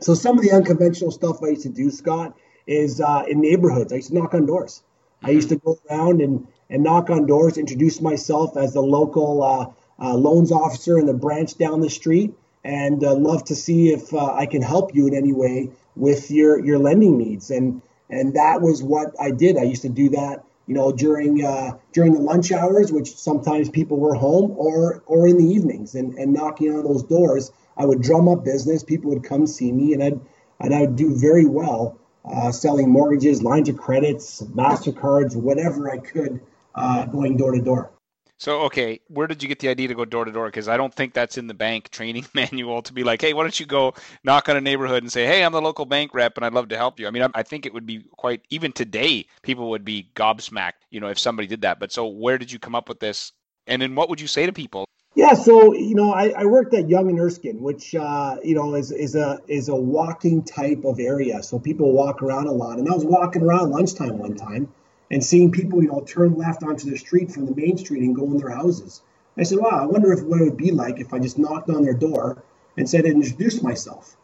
so 0.00 0.14
some 0.14 0.38
of 0.38 0.44
the 0.44 0.52
unconventional 0.52 1.10
stuff 1.10 1.42
I 1.42 1.48
used 1.48 1.62
to 1.62 1.68
do, 1.68 1.90
Scott, 1.90 2.36
is 2.66 3.00
uh, 3.00 3.24
in 3.28 3.40
neighborhoods. 3.40 3.92
I 3.92 3.96
used 3.96 4.08
to 4.08 4.14
knock 4.14 4.34
on 4.34 4.46
doors. 4.46 4.82
I 5.22 5.30
used 5.30 5.48
to 5.50 5.56
go 5.56 5.78
around 5.90 6.20
and, 6.20 6.46
and 6.68 6.82
knock 6.82 7.10
on 7.10 7.26
doors, 7.26 7.56
introduce 7.56 8.00
myself 8.00 8.56
as 8.56 8.74
the 8.74 8.82
local 8.82 9.42
uh, 9.42 9.66
uh, 10.04 10.14
loans 10.14 10.52
officer 10.52 10.98
in 10.98 11.06
the 11.06 11.14
branch 11.14 11.56
down 11.56 11.80
the 11.80 11.90
street, 11.90 12.34
and 12.64 13.02
uh, 13.04 13.14
love 13.14 13.44
to 13.44 13.54
see 13.54 13.92
if 13.92 14.12
uh, 14.12 14.34
I 14.34 14.46
can 14.46 14.62
help 14.62 14.94
you 14.94 15.06
in 15.06 15.14
any 15.14 15.32
way 15.32 15.70
with 15.96 16.30
your, 16.30 16.64
your 16.64 16.78
lending 16.78 17.18
needs. 17.18 17.50
And 17.50 17.82
and 18.10 18.34
that 18.34 18.60
was 18.60 18.82
what 18.82 19.14
I 19.20 19.30
did. 19.30 19.56
I 19.56 19.62
used 19.62 19.82
to 19.82 19.88
do 19.88 20.10
that, 20.10 20.44
you 20.66 20.74
know, 20.74 20.92
during 20.92 21.44
uh, 21.44 21.72
during 21.92 22.12
the 22.12 22.20
lunch 22.20 22.52
hours, 22.52 22.92
which 22.92 23.16
sometimes 23.16 23.68
people 23.70 23.98
were 23.98 24.14
home, 24.14 24.54
or 24.56 25.02
or 25.06 25.26
in 25.26 25.38
the 25.38 25.44
evenings, 25.44 25.94
and, 25.94 26.14
and 26.14 26.32
knocking 26.32 26.74
on 26.74 26.84
those 26.84 27.02
doors. 27.02 27.50
I 27.76 27.84
would 27.84 28.02
drum 28.02 28.28
up 28.28 28.44
business. 28.44 28.82
People 28.82 29.10
would 29.10 29.24
come 29.24 29.46
see 29.46 29.72
me, 29.72 29.92
and 29.94 30.02
I'd 30.02 30.20
and 30.60 30.74
I'd 30.74 30.96
do 30.96 31.16
very 31.16 31.46
well 31.46 31.98
uh, 32.24 32.52
selling 32.52 32.88
mortgages, 32.88 33.42
lines 33.42 33.68
of 33.68 33.76
credits, 33.76 34.42
MasterCards, 34.42 35.36
whatever 35.36 35.90
I 35.90 35.98
could, 35.98 36.40
uh, 36.74 37.06
going 37.06 37.36
door 37.36 37.52
to 37.52 37.60
door. 37.60 37.90
So, 38.38 38.62
okay, 38.62 39.00
where 39.08 39.26
did 39.26 39.42
you 39.42 39.48
get 39.48 39.60
the 39.60 39.68
idea 39.68 39.88
to 39.88 39.94
go 39.94 40.04
door 40.04 40.24
to 40.24 40.32
door? 40.32 40.46
Because 40.46 40.68
I 40.68 40.76
don't 40.76 40.92
think 40.92 41.14
that's 41.14 41.38
in 41.38 41.46
the 41.46 41.54
bank 41.54 41.90
training 41.90 42.26
manual 42.34 42.82
to 42.82 42.92
be 42.92 43.04
like, 43.04 43.20
hey, 43.20 43.32
why 43.32 43.42
don't 43.42 43.58
you 43.58 43.64
go 43.64 43.94
knock 44.24 44.48
on 44.48 44.56
a 44.56 44.60
neighborhood 44.60 45.02
and 45.02 45.12
say, 45.12 45.24
hey, 45.24 45.44
I'm 45.44 45.52
the 45.52 45.62
local 45.62 45.86
bank 45.86 46.12
rep 46.14 46.36
and 46.36 46.44
I'd 46.44 46.52
love 46.52 46.68
to 46.68 46.76
help 46.76 46.98
you. 46.98 47.06
I 47.06 47.10
mean, 47.10 47.24
I 47.34 47.42
think 47.42 47.64
it 47.64 47.72
would 47.72 47.86
be 47.86 48.04
quite, 48.16 48.42
even 48.50 48.72
today, 48.72 49.26
people 49.42 49.70
would 49.70 49.84
be 49.84 50.10
gobsmacked, 50.16 50.82
you 50.90 51.00
know, 51.00 51.08
if 51.08 51.18
somebody 51.18 51.46
did 51.46 51.62
that. 51.62 51.78
But 51.78 51.92
so, 51.92 52.06
where 52.06 52.36
did 52.36 52.50
you 52.50 52.58
come 52.58 52.74
up 52.74 52.88
with 52.88 52.98
this? 52.98 53.32
And 53.66 53.80
then 53.80 53.94
what 53.94 54.10
would 54.10 54.20
you 54.20 54.26
say 54.26 54.46
to 54.46 54.52
people? 54.52 54.84
Yeah, 55.16 55.34
so 55.34 55.74
you 55.74 55.94
know, 55.94 56.12
I, 56.12 56.30
I 56.36 56.44
worked 56.44 56.74
at 56.74 56.88
Yonge 56.88 57.10
and 57.10 57.20
Erskine, 57.20 57.60
which 57.62 57.94
uh, 57.94 58.36
you 58.42 58.54
know 58.56 58.74
is 58.74 58.90
is 58.90 59.14
a 59.14 59.40
is 59.46 59.68
a 59.68 59.76
walking 59.76 60.42
type 60.42 60.84
of 60.84 60.98
area. 60.98 61.42
So 61.42 61.58
people 61.58 61.92
walk 61.92 62.22
around 62.22 62.48
a 62.48 62.52
lot, 62.52 62.78
and 62.78 62.88
I 62.88 62.92
was 62.92 63.04
walking 63.04 63.42
around 63.42 63.70
lunchtime 63.70 64.18
one 64.18 64.34
time 64.34 64.68
and 65.10 65.22
seeing 65.24 65.52
people, 65.52 65.82
you 65.82 65.88
know, 65.88 66.00
turn 66.00 66.34
left 66.34 66.64
onto 66.64 66.90
the 66.90 66.96
street 66.98 67.30
from 67.30 67.46
the 67.46 67.54
main 67.54 67.76
street 67.78 68.02
and 68.02 68.14
go 68.16 68.24
in 68.24 68.38
their 68.38 68.50
houses. 68.50 69.02
I 69.38 69.44
said, 69.44 69.58
"Wow, 69.58 69.70
I 69.70 69.86
wonder 69.86 70.12
if 70.12 70.22
what 70.24 70.40
it 70.40 70.44
would 70.44 70.56
be 70.56 70.72
like 70.72 70.98
if 71.00 71.12
I 71.14 71.20
just 71.20 71.38
knocked 71.38 71.70
on 71.70 71.82
their 71.84 71.94
door 71.94 72.42
and 72.76 72.88
said 72.90 73.04
and 73.04 73.22
introduced 73.22 73.62
myself." 73.62 74.16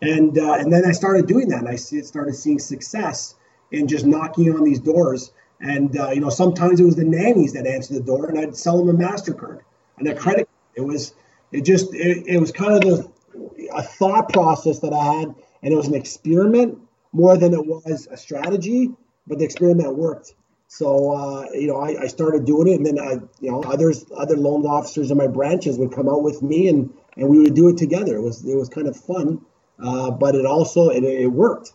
And 0.00 0.38
uh, 0.38 0.54
and 0.54 0.72
then 0.72 0.86
I 0.86 0.92
started 0.92 1.26
doing 1.26 1.48
that, 1.48 1.58
and 1.60 1.68
I 1.68 1.76
started 1.76 2.34
seeing 2.34 2.58
success 2.58 3.34
in 3.70 3.86
just 3.86 4.06
knocking 4.06 4.54
on 4.54 4.64
these 4.64 4.80
doors 4.80 5.30
And 5.60 5.98
uh, 5.98 6.10
you 6.12 6.20
know, 6.22 6.30
sometimes 6.30 6.80
it 6.80 6.84
was 6.84 6.96
the 6.96 7.04
nannies 7.04 7.52
that 7.52 7.66
answered 7.66 7.94
the 7.98 8.02
door, 8.02 8.26
and 8.28 8.38
I'd 8.38 8.56
sell 8.56 8.82
them 8.82 8.88
a 8.88 8.98
Mastercard 8.98 9.60
and 9.98 10.08
a 10.08 10.14
credit. 10.14 10.48
It 10.74 10.82
was 10.82 11.14
it 11.52 11.62
just 11.62 11.94
it, 11.94 12.24
it 12.26 12.38
was 12.38 12.52
kind 12.52 12.84
of 12.84 12.90
a, 12.90 13.78
a 13.78 13.82
thought 13.82 14.32
process 14.32 14.80
that 14.80 14.92
I 14.92 15.04
had, 15.04 15.34
and 15.62 15.72
it 15.72 15.76
was 15.76 15.88
an 15.88 15.94
experiment 15.94 16.78
more 17.12 17.36
than 17.36 17.52
it 17.54 17.66
was 17.66 18.08
a 18.10 18.16
strategy. 18.16 18.90
But 19.26 19.38
the 19.38 19.44
experiment 19.44 19.96
worked. 19.96 20.34
So 20.68 21.12
uh, 21.12 21.46
you 21.52 21.66
know, 21.66 21.78
I, 21.80 22.02
I, 22.02 22.06
started 22.06 22.44
doing 22.44 22.68
it, 22.68 22.76
and 22.76 22.86
then 22.86 22.98
I, 22.98 23.12
you 23.40 23.50
know, 23.50 23.62
others, 23.62 24.04
other 24.16 24.36
loan 24.36 24.66
officers 24.66 25.10
in 25.10 25.16
my 25.16 25.26
branches 25.26 25.78
would 25.78 25.92
come 25.92 26.08
out 26.08 26.22
with 26.22 26.42
me, 26.42 26.68
and 26.68 26.92
and 27.16 27.28
we 27.28 27.38
would 27.40 27.54
do 27.54 27.68
it 27.68 27.78
together. 27.78 28.16
It 28.16 28.22
was 28.22 28.44
it 28.44 28.54
was 28.54 28.68
kind 28.68 28.86
of 28.86 28.96
fun, 28.96 29.40
uh, 29.82 30.10
but 30.10 30.34
it 30.34 30.44
also 30.44 30.90
it, 30.90 31.04
it 31.04 31.28
worked. 31.28 31.72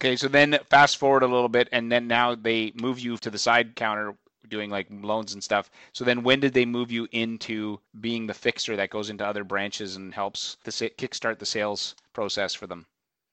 Okay, 0.00 0.16
so 0.16 0.28
then 0.28 0.58
fast 0.70 0.96
forward 0.96 1.24
a 1.24 1.26
little 1.26 1.48
bit, 1.48 1.68
and 1.72 1.90
then 1.90 2.06
now 2.06 2.34
they 2.34 2.72
move 2.80 3.00
you 3.00 3.18
to 3.18 3.30
the 3.30 3.38
side 3.38 3.76
counter 3.76 4.14
doing 4.50 4.68
like 4.68 4.88
loans 4.90 5.32
and 5.32 5.42
stuff. 5.42 5.70
So 5.92 6.04
then 6.04 6.22
when 6.22 6.40
did 6.40 6.52
they 6.52 6.66
move 6.66 6.90
you 6.90 7.08
into 7.12 7.80
being 8.00 8.26
the 8.26 8.34
fixer 8.34 8.76
that 8.76 8.90
goes 8.90 9.08
into 9.08 9.26
other 9.26 9.44
branches 9.44 9.96
and 9.96 10.12
helps 10.12 10.56
to 10.64 10.70
kickstart 10.70 11.38
the 11.38 11.46
sales 11.46 11.94
process 12.12 12.52
for 12.52 12.66
them? 12.66 12.86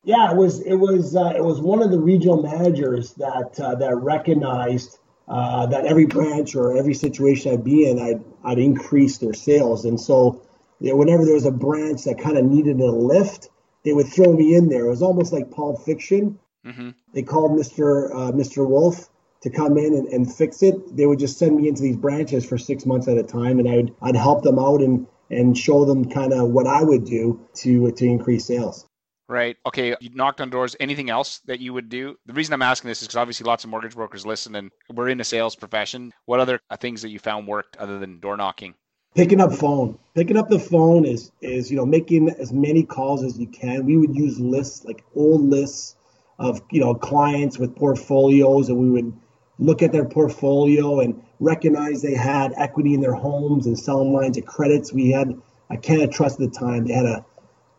Yeah, 0.03 0.31
it 0.31 0.37
was 0.37 0.61
it 0.61 0.75
was 0.75 1.15
uh, 1.15 1.33
it 1.35 1.43
was 1.43 1.59
one 1.59 1.81
of 1.81 1.91
the 1.91 1.99
regional 1.99 2.41
managers 2.41 3.13
that 3.15 3.59
uh, 3.59 3.75
that 3.75 3.95
recognized 3.95 4.99
uh, 5.27 5.65
that 5.65 5.85
every 5.85 6.05
branch 6.05 6.55
or 6.55 6.77
every 6.77 6.93
situation 6.93 7.51
I'd 7.51 7.63
be 7.63 7.89
in, 7.89 7.99
I'd 7.99 8.23
I'd 8.45 8.59
increase 8.59 9.17
their 9.17 9.33
sales, 9.33 9.83
and 9.83 9.99
so 9.99 10.41
you 10.79 10.91
know, 10.91 10.95
whenever 10.95 11.25
there 11.25 11.33
was 11.33 11.45
a 11.45 11.51
branch 11.51 12.03
that 12.03 12.19
kind 12.19 12.37
of 12.37 12.45
needed 12.45 12.79
a 12.79 12.91
lift, 12.91 13.49
they 13.83 13.91
would 13.91 14.07
throw 14.07 14.31
me 14.31 14.55
in 14.55 14.69
there. 14.69 14.85
It 14.85 14.89
was 14.89 15.01
almost 15.01 15.33
like 15.33 15.51
Pulp 15.51 15.83
Fiction. 15.83 16.39
Mm-hmm. 16.65 16.91
They 17.13 17.23
called 17.23 17.57
Mister 17.57 18.13
uh, 18.15 18.31
Mister 18.31 18.63
Wolf 18.65 19.09
to 19.41 19.49
come 19.49 19.77
in 19.77 19.93
and, 19.93 20.07
and 20.07 20.33
fix 20.33 20.63
it. 20.63 20.95
They 20.95 21.05
would 21.05 21.19
just 21.19 21.37
send 21.37 21.55
me 21.57 21.67
into 21.67 21.81
these 21.81 21.97
branches 21.97 22.45
for 22.45 22.57
six 22.57 22.85
months 22.85 23.07
at 23.07 23.17
a 23.17 23.23
time, 23.23 23.59
and 23.59 23.69
I'd 23.69 23.93
I'd 24.01 24.15
help 24.15 24.43
them 24.43 24.59
out 24.59 24.81
and 24.81 25.07
and 25.29 25.57
show 25.57 25.85
them 25.85 26.09
kind 26.09 26.33
of 26.33 26.49
what 26.49 26.67
I 26.67 26.83
would 26.83 27.05
do 27.05 27.39
to 27.55 27.91
to 27.91 28.05
increase 28.05 28.45
sales. 28.45 28.85
Right. 29.29 29.57
Okay. 29.65 29.93
You 29.99 30.09
knocked 30.13 30.39
on 30.39 30.49
doors. 30.49 30.75
Anything 30.79 31.09
else 31.09 31.39
that 31.47 31.59
you 31.59 31.73
would 31.73 31.89
do? 31.89 32.15
The 32.27 32.33
reason 32.33 32.53
I'm 32.53 32.61
asking 32.61 32.87
this 32.87 33.01
is 33.01 33.07
because 33.07 33.17
obviously 33.17 33.45
lots 33.45 33.65
of 33.65 33.69
mortgage 33.69 33.93
brokers 33.93 34.25
listen, 34.25 34.55
and 34.55 34.71
we're 34.93 35.09
in 35.09 35.19
a 35.19 35.25
sales 35.25 35.55
profession. 35.55 36.13
What 36.25 36.39
other 36.39 36.61
uh, 36.69 36.77
things 36.77 37.01
that 37.01 37.09
you 37.09 37.19
found 37.19 37.45
worked 37.45 37.75
other 37.75 37.99
than 37.99 38.19
door 38.19 38.37
knocking? 38.37 38.73
Picking 39.15 39.41
up 39.41 39.51
phone. 39.51 39.99
Picking 40.15 40.37
up 40.37 40.47
the 40.47 40.59
phone 40.59 41.03
is 41.03 41.31
is 41.41 41.69
you 41.69 41.75
know 41.75 41.85
making 41.85 42.29
as 42.29 42.53
many 42.53 42.83
calls 42.83 43.23
as 43.23 43.37
you 43.37 43.47
can. 43.47 43.85
We 43.85 43.97
would 43.97 44.15
use 44.15 44.39
lists 44.39 44.85
like 44.85 45.03
old 45.13 45.41
lists 45.41 45.95
of 46.39 46.61
you 46.71 46.79
know 46.79 46.95
clients 46.95 47.57
with 47.57 47.75
portfolios, 47.75 48.69
and 48.69 48.77
we 48.77 48.89
would 48.89 49.13
look 49.59 49.81
at 49.81 49.91
their 49.91 50.05
portfolio 50.05 50.99
and 50.99 51.21
recognize 51.39 52.01
they 52.01 52.13
had 52.13 52.53
equity 52.57 52.93
in 52.93 53.01
their 53.01 53.13
homes 53.13 53.65
and 53.67 53.77
selling 53.77 54.13
lines 54.13 54.37
of 54.37 54.45
credits. 54.45 54.93
We 54.93 55.11
had 55.11 55.33
I 55.69 55.75
can't 55.75 56.11
trust 56.11 56.39
at 56.39 56.51
the 56.51 56.59
time. 56.59 56.85
They 56.85 56.93
had 56.93 57.05
a 57.05 57.25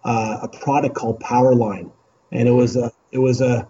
uh, 0.04 0.40
a 0.42 0.48
product 0.48 0.94
called 0.94 1.20
Powerline, 1.20 1.90
and 2.32 2.48
it 2.48 2.52
was 2.52 2.76
a 2.76 2.92
it 3.12 3.18
was 3.18 3.40
a 3.40 3.68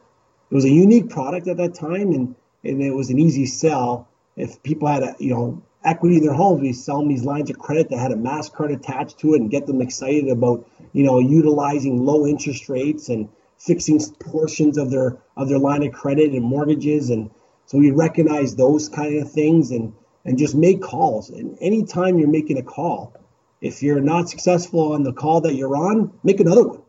it 0.51 0.55
was 0.55 0.65
a 0.65 0.71
unique 0.71 1.11
product 1.11 1.49
at 1.49 1.57
that 1.59 1.75
time, 1.75 2.13
and 2.13 2.35
and 2.65 2.83
it 2.83 2.93
was 2.93 3.11
an 3.11 3.19
easy 3.19 3.47
sell. 3.47 4.09
If 4.37 4.63
people 4.63 4.89
had 4.89 5.03
a 5.03 5.17
you 5.19 5.35
know 5.35 5.63
equity 5.85 6.17
in 6.17 6.23
their 6.23 6.35
homes, 6.35 6.61
we 6.61 6.73
sell 6.73 6.99
them 6.99 7.09
these 7.09 7.25
lines 7.25 7.51
of 7.51 7.59
credit 7.59 7.91
that 7.91 7.99
had 7.99 8.13
a 8.13 8.17
Mastercard 8.17 8.73
attached 8.73 9.19
to 9.21 9.35
it, 9.35 9.41
and 9.41 9.51
get 9.51 9.67
them 9.67 9.81
excited 9.81 10.29
about 10.29 10.69
you 10.93 11.05
know 11.05 11.19
utilizing 11.19 12.05
low 12.05 12.27
interest 12.27 12.69
rates 12.69 13.09
and 13.09 13.29
fixing 13.59 14.01
portions 14.21 14.79
of 14.79 14.91
their 14.91 15.17
of 15.37 15.49
their 15.49 15.59
line 15.59 15.83
of 15.83 15.93
credit 15.93 16.33
and 16.33 16.43
mortgages, 16.43 17.11
and 17.11 17.31
so 17.69 17.77
we 17.77 17.91
recognize 17.91 18.57
those 18.57 18.89
kind 18.89 19.23
of 19.23 19.31
things 19.31 19.71
and 19.71 19.93
and 20.25 20.39
just 20.39 20.55
make 20.55 20.81
calls. 20.81 21.29
And 21.29 21.57
anytime 21.61 22.19
you're 22.19 22.29
making 22.29 22.59
a 22.59 22.63
call, 22.63 23.15
if 23.61 23.83
you're 23.83 24.01
not 24.01 24.29
successful 24.31 24.93
on 24.93 25.03
the 25.03 25.13
call 25.13 25.43
that 25.43 25.55
you're 25.55 25.77
on, 25.77 26.13
make 26.25 26.41
another 26.41 26.67
one. 26.67 26.83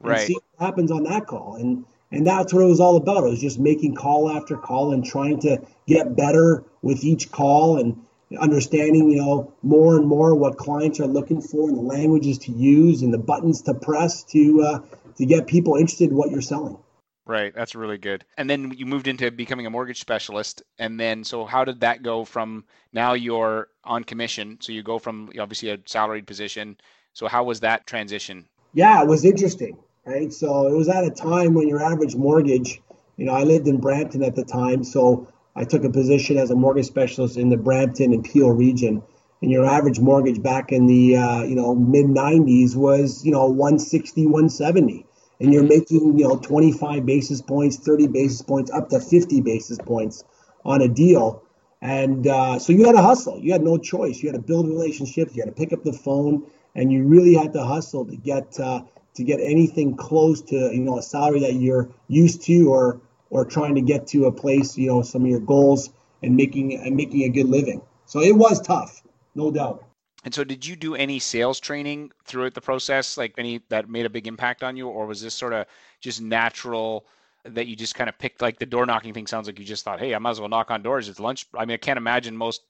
Right. 0.00 0.26
see 0.26 0.34
what 0.34 0.66
happens 0.66 0.90
on 0.90 1.04
that 1.04 1.26
call. 1.26 1.56
And 1.56 1.84
and 2.10 2.26
that's 2.26 2.54
what 2.54 2.62
it 2.62 2.66
was 2.66 2.80
all 2.80 2.96
about. 2.96 3.24
It 3.24 3.30
was 3.30 3.40
just 3.40 3.58
making 3.58 3.96
call 3.96 4.30
after 4.30 4.56
call 4.56 4.92
and 4.94 5.04
trying 5.04 5.40
to 5.40 5.60
get 5.86 6.16
better 6.16 6.64
with 6.80 7.04
each 7.04 7.30
call 7.30 7.78
and 7.78 8.00
understanding, 8.38 9.10
you 9.10 9.18
know, 9.18 9.52
more 9.62 9.96
and 9.96 10.06
more 10.06 10.34
what 10.34 10.56
clients 10.56 11.00
are 11.00 11.06
looking 11.06 11.42
for 11.42 11.68
and 11.68 11.76
the 11.76 11.82
languages 11.82 12.38
to 12.38 12.52
use 12.52 13.02
and 13.02 13.12
the 13.12 13.18
buttons 13.18 13.62
to 13.62 13.74
press 13.74 14.24
to 14.24 14.62
uh, 14.62 14.78
to 15.16 15.26
get 15.26 15.46
people 15.46 15.76
interested 15.76 16.08
in 16.10 16.16
what 16.16 16.30
you're 16.30 16.40
selling. 16.40 16.78
Right, 17.26 17.54
that's 17.54 17.74
really 17.74 17.96
good. 17.96 18.24
And 18.36 18.50
then 18.50 18.72
you 18.76 18.84
moved 18.84 19.08
into 19.08 19.30
becoming 19.30 19.64
a 19.64 19.70
mortgage 19.70 19.98
specialist, 19.98 20.62
and 20.78 21.00
then 21.00 21.24
so 21.24 21.46
how 21.46 21.64
did 21.64 21.80
that 21.80 22.02
go 22.02 22.24
from 22.26 22.64
now 22.92 23.14
you're 23.14 23.68
on 23.82 24.04
commission? 24.04 24.58
So 24.60 24.72
you 24.72 24.82
go 24.82 24.98
from 24.98 25.30
obviously 25.40 25.70
a 25.70 25.78
salaried 25.86 26.26
position. 26.26 26.76
So 27.14 27.26
how 27.26 27.44
was 27.44 27.60
that 27.60 27.86
transition? 27.86 28.46
Yeah, 28.74 29.00
it 29.00 29.08
was 29.08 29.24
interesting, 29.24 29.78
right? 30.04 30.30
So 30.34 30.66
it 30.66 30.76
was 30.76 30.90
at 30.90 31.04
a 31.04 31.10
time 31.10 31.54
when 31.54 31.66
your 31.66 31.82
average 31.82 32.14
mortgage, 32.14 32.82
you 33.16 33.24
know, 33.24 33.32
I 33.32 33.44
lived 33.44 33.68
in 33.68 33.80
Brampton 33.80 34.22
at 34.22 34.36
the 34.36 34.44
time, 34.44 34.84
so 34.84 35.26
I 35.56 35.64
took 35.64 35.84
a 35.84 35.90
position 35.90 36.36
as 36.36 36.50
a 36.50 36.54
mortgage 36.54 36.86
specialist 36.86 37.38
in 37.38 37.48
the 37.48 37.56
Brampton 37.56 38.12
and 38.12 38.22
Peel 38.22 38.50
region. 38.50 39.02
And 39.40 39.50
your 39.50 39.64
average 39.64 39.98
mortgage 39.98 40.42
back 40.42 40.72
in 40.72 40.86
the 40.86 41.16
uh, 41.16 41.42
you 41.44 41.54
know 41.54 41.74
mid 41.74 42.04
90s 42.04 42.76
was 42.76 43.24
you 43.24 43.32
know 43.32 43.46
160, 43.46 44.26
170 44.26 45.06
and 45.40 45.52
you're 45.52 45.62
making 45.62 46.18
you 46.18 46.28
know 46.28 46.36
25 46.36 47.04
basis 47.06 47.42
points 47.42 47.76
30 47.76 48.08
basis 48.08 48.42
points 48.42 48.70
up 48.70 48.88
to 48.90 49.00
50 49.00 49.40
basis 49.40 49.78
points 49.78 50.24
on 50.64 50.80
a 50.82 50.88
deal. 50.88 51.42
And 51.82 52.26
uh, 52.26 52.58
so 52.58 52.72
you 52.72 52.86
had 52.86 52.92
to 52.92 53.02
hustle. 53.02 53.38
You 53.38 53.52
had 53.52 53.62
no 53.62 53.76
choice. 53.76 54.22
You 54.22 54.30
had 54.30 54.36
to 54.36 54.42
build 54.42 54.66
relationships. 54.68 55.36
You 55.36 55.42
had 55.42 55.54
to 55.54 55.60
pick 55.60 55.74
up 55.74 55.82
the 55.82 55.92
phone 55.92 56.46
and 56.74 56.90
you 56.90 57.04
really 57.04 57.34
had 57.34 57.52
to 57.52 57.62
hustle 57.62 58.06
to 58.06 58.16
get 58.16 58.58
uh, 58.58 58.82
to 59.14 59.24
get 59.24 59.40
anything 59.40 59.96
close 59.96 60.40
to 60.42 60.56
you 60.56 60.80
know 60.80 60.98
a 60.98 61.02
salary 61.02 61.40
that 61.40 61.54
you're 61.54 61.90
used 62.08 62.42
to 62.42 62.70
or 62.70 63.00
or 63.30 63.44
trying 63.44 63.74
to 63.74 63.80
get 63.80 64.06
to 64.08 64.26
a 64.26 64.32
place 64.32 64.78
you 64.78 64.88
know 64.88 65.02
some 65.02 65.22
of 65.22 65.28
your 65.28 65.40
goals 65.40 65.90
and 66.22 66.36
making 66.36 66.74
and 66.74 66.96
making 66.96 67.22
a 67.24 67.28
good 67.28 67.46
living. 67.46 67.82
So 68.06 68.20
it 68.20 68.34
was 68.34 68.60
tough 68.60 69.02
no 69.34 69.50
doubt 69.50 69.84
and 70.24 70.32
so, 70.32 70.42
did 70.42 70.64
you 70.64 70.74
do 70.74 70.94
any 70.94 71.18
sales 71.18 71.60
training 71.60 72.10
throughout 72.24 72.54
the 72.54 72.60
process, 72.62 73.18
like 73.18 73.34
any 73.36 73.60
that 73.68 73.90
made 73.90 74.06
a 74.06 74.10
big 74.10 74.26
impact 74.26 74.62
on 74.62 74.74
you, 74.74 74.88
or 74.88 75.06
was 75.06 75.20
this 75.20 75.34
sort 75.34 75.52
of 75.52 75.66
just 76.00 76.22
natural 76.22 77.06
that 77.44 77.66
you 77.66 77.76
just 77.76 77.94
kind 77.94 78.08
of 78.08 78.18
picked? 78.18 78.40
Like 78.40 78.58
the 78.58 78.64
door 78.64 78.86
knocking 78.86 79.12
thing 79.12 79.26
sounds 79.26 79.46
like 79.46 79.58
you 79.58 79.66
just 79.66 79.84
thought, 79.84 80.00
"Hey, 80.00 80.14
I 80.14 80.18
might 80.18 80.30
as 80.30 80.40
well 80.40 80.48
knock 80.48 80.70
on 80.70 80.82
doors. 80.82 81.10
It's 81.10 81.20
lunch." 81.20 81.46
I 81.54 81.66
mean, 81.66 81.74
I 81.74 81.76
can't 81.76 81.98
imagine 81.98 82.36
most 82.36 82.62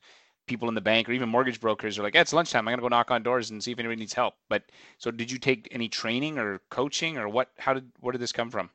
people 0.46 0.68
in 0.68 0.75
the 0.75 0.80
bank 0.80 1.08
or 1.08 1.12
even 1.12 1.28
mortgage 1.28 1.61
brokers 1.61 1.96
are 1.96 2.02
like, 2.02 2.16
"It's 2.16 2.32
lunchtime. 2.32 2.66
I'm 2.66 2.73
gonna 2.73 2.82
go 2.82 2.88
knock 2.88 3.12
on 3.12 3.23
doors 3.23 3.50
and 3.50 3.62
see 3.62 3.70
if 3.70 3.78
anybody 3.78 4.00
needs 4.00 4.14
help." 4.14 4.34
But 4.49 4.64
so, 4.99 5.12
did 5.12 5.30
you 5.30 5.38
take 5.38 5.68
any 5.70 5.88
training 5.88 6.38
or 6.38 6.61
coaching, 6.70 7.18
or 7.18 7.28
what? 7.28 7.52
How 7.58 7.73
did 7.73 7.88
where 8.00 8.11
did 8.11 8.20
this 8.20 8.32
come 8.32 8.50
from? 8.50 8.68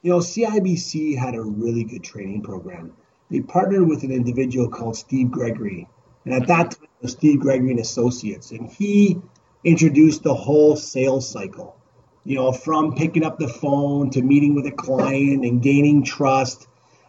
You 0.00 0.12
know, 0.12 0.20
CIBC 0.20 1.18
had 1.18 1.34
a 1.34 1.42
really 1.42 1.84
good 1.84 2.02
training 2.02 2.42
program. 2.42 2.96
They 3.30 3.40
partnered 3.40 3.86
with 3.86 4.04
an 4.04 4.10
individual 4.10 4.68
called 4.70 4.96
Steve 4.96 5.30
Gregory 5.30 5.86
and 6.24 6.34
at 6.34 6.46
that 6.46 6.70
mm-hmm. 6.70 6.84
time, 6.84 6.84
it 6.84 6.91
Steve 7.08 7.40
Gregory 7.40 7.70
and 7.70 7.80
Associates. 7.80 8.50
And 8.50 8.70
he 8.70 9.20
introduced 9.64 10.22
the 10.22 10.34
whole 10.34 10.76
sales 10.76 11.28
cycle, 11.28 11.76
you 12.24 12.36
know, 12.36 12.52
from 12.52 12.94
picking 12.94 13.24
up 13.24 13.38
the 13.38 13.48
phone 13.48 14.10
to 14.10 14.22
meeting 14.22 14.54
with 14.54 14.66
a 14.66 14.72
client 14.72 15.44
and 15.44 15.62
gaining 15.62 16.04
trust, 16.04 16.66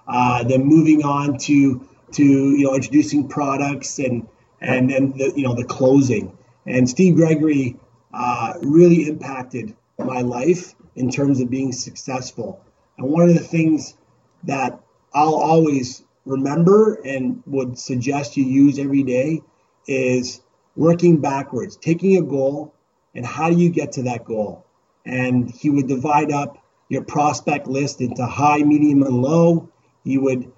uh, 0.07 0.43
then 0.43 0.65
moving 0.65 1.03
on 1.03 1.37
to, 1.37 1.87
to, 2.11 2.23
you 2.23 2.65
know, 2.65 2.75
introducing 2.75 3.27
products 3.27 3.99
and, 3.99 4.27
and 4.61 4.89
then, 4.89 5.13
the, 5.17 5.33
you 5.35 5.43
know, 5.43 5.55
the 5.55 5.65
closing. 5.65 6.37
And 6.65 6.89
Steve 6.89 7.15
Gregory 7.15 7.77
uh, 8.13 8.53
really 8.61 9.07
impacted 9.07 9.75
my 9.97 10.21
life 10.21 10.75
in 10.95 11.09
terms 11.09 11.41
of 11.41 11.49
being 11.49 11.71
successful. 11.71 12.63
And 12.97 13.07
one 13.07 13.27
of 13.27 13.35
the 13.35 13.41
things 13.41 13.95
that 14.43 14.79
I'll 15.13 15.35
always 15.35 16.03
remember 16.25 16.95
and 16.95 17.41
would 17.45 17.77
suggest 17.77 18.37
you 18.37 18.45
use 18.45 18.79
every 18.79 19.03
day 19.03 19.41
is 19.87 20.41
working 20.75 21.21
backwards, 21.21 21.75
taking 21.77 22.17
a 22.17 22.21
goal 22.21 22.73
and 23.15 23.25
how 23.25 23.49
do 23.49 23.57
you 23.57 23.69
get 23.69 23.93
to 23.93 24.03
that 24.03 24.25
goal? 24.25 24.65
And 25.05 25.49
he 25.49 25.69
would 25.69 25.87
divide 25.87 26.31
up 26.31 26.57
your 26.89 27.03
prospect 27.03 27.67
list 27.67 28.01
into 28.01 28.25
high, 28.25 28.59
medium, 28.59 29.03
and 29.03 29.21
low. 29.21 29.69
He 30.03 30.17
would 30.17 30.51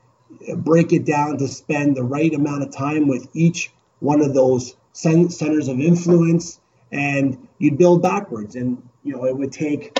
break 0.58 0.94
it 0.94 1.06
down 1.06 1.38
to 1.38 1.48
spend 1.48 1.96
the 1.96 2.04
right 2.04 2.34
amount 2.34 2.64
of 2.64 2.72
time 2.72 3.08
with 3.08 3.28
each 3.34 3.72
one 4.00 4.22
of 4.22 4.34
those 4.34 4.76
centers 4.94 5.68
of 5.68 5.80
influence 5.80 6.60
and 6.92 7.48
you'd 7.58 7.78
build 7.78 8.02
backwards 8.02 8.56
and 8.56 8.82
you 9.04 9.16
know 9.16 9.26
it 9.26 9.36
would 9.36 9.52
take 9.52 9.98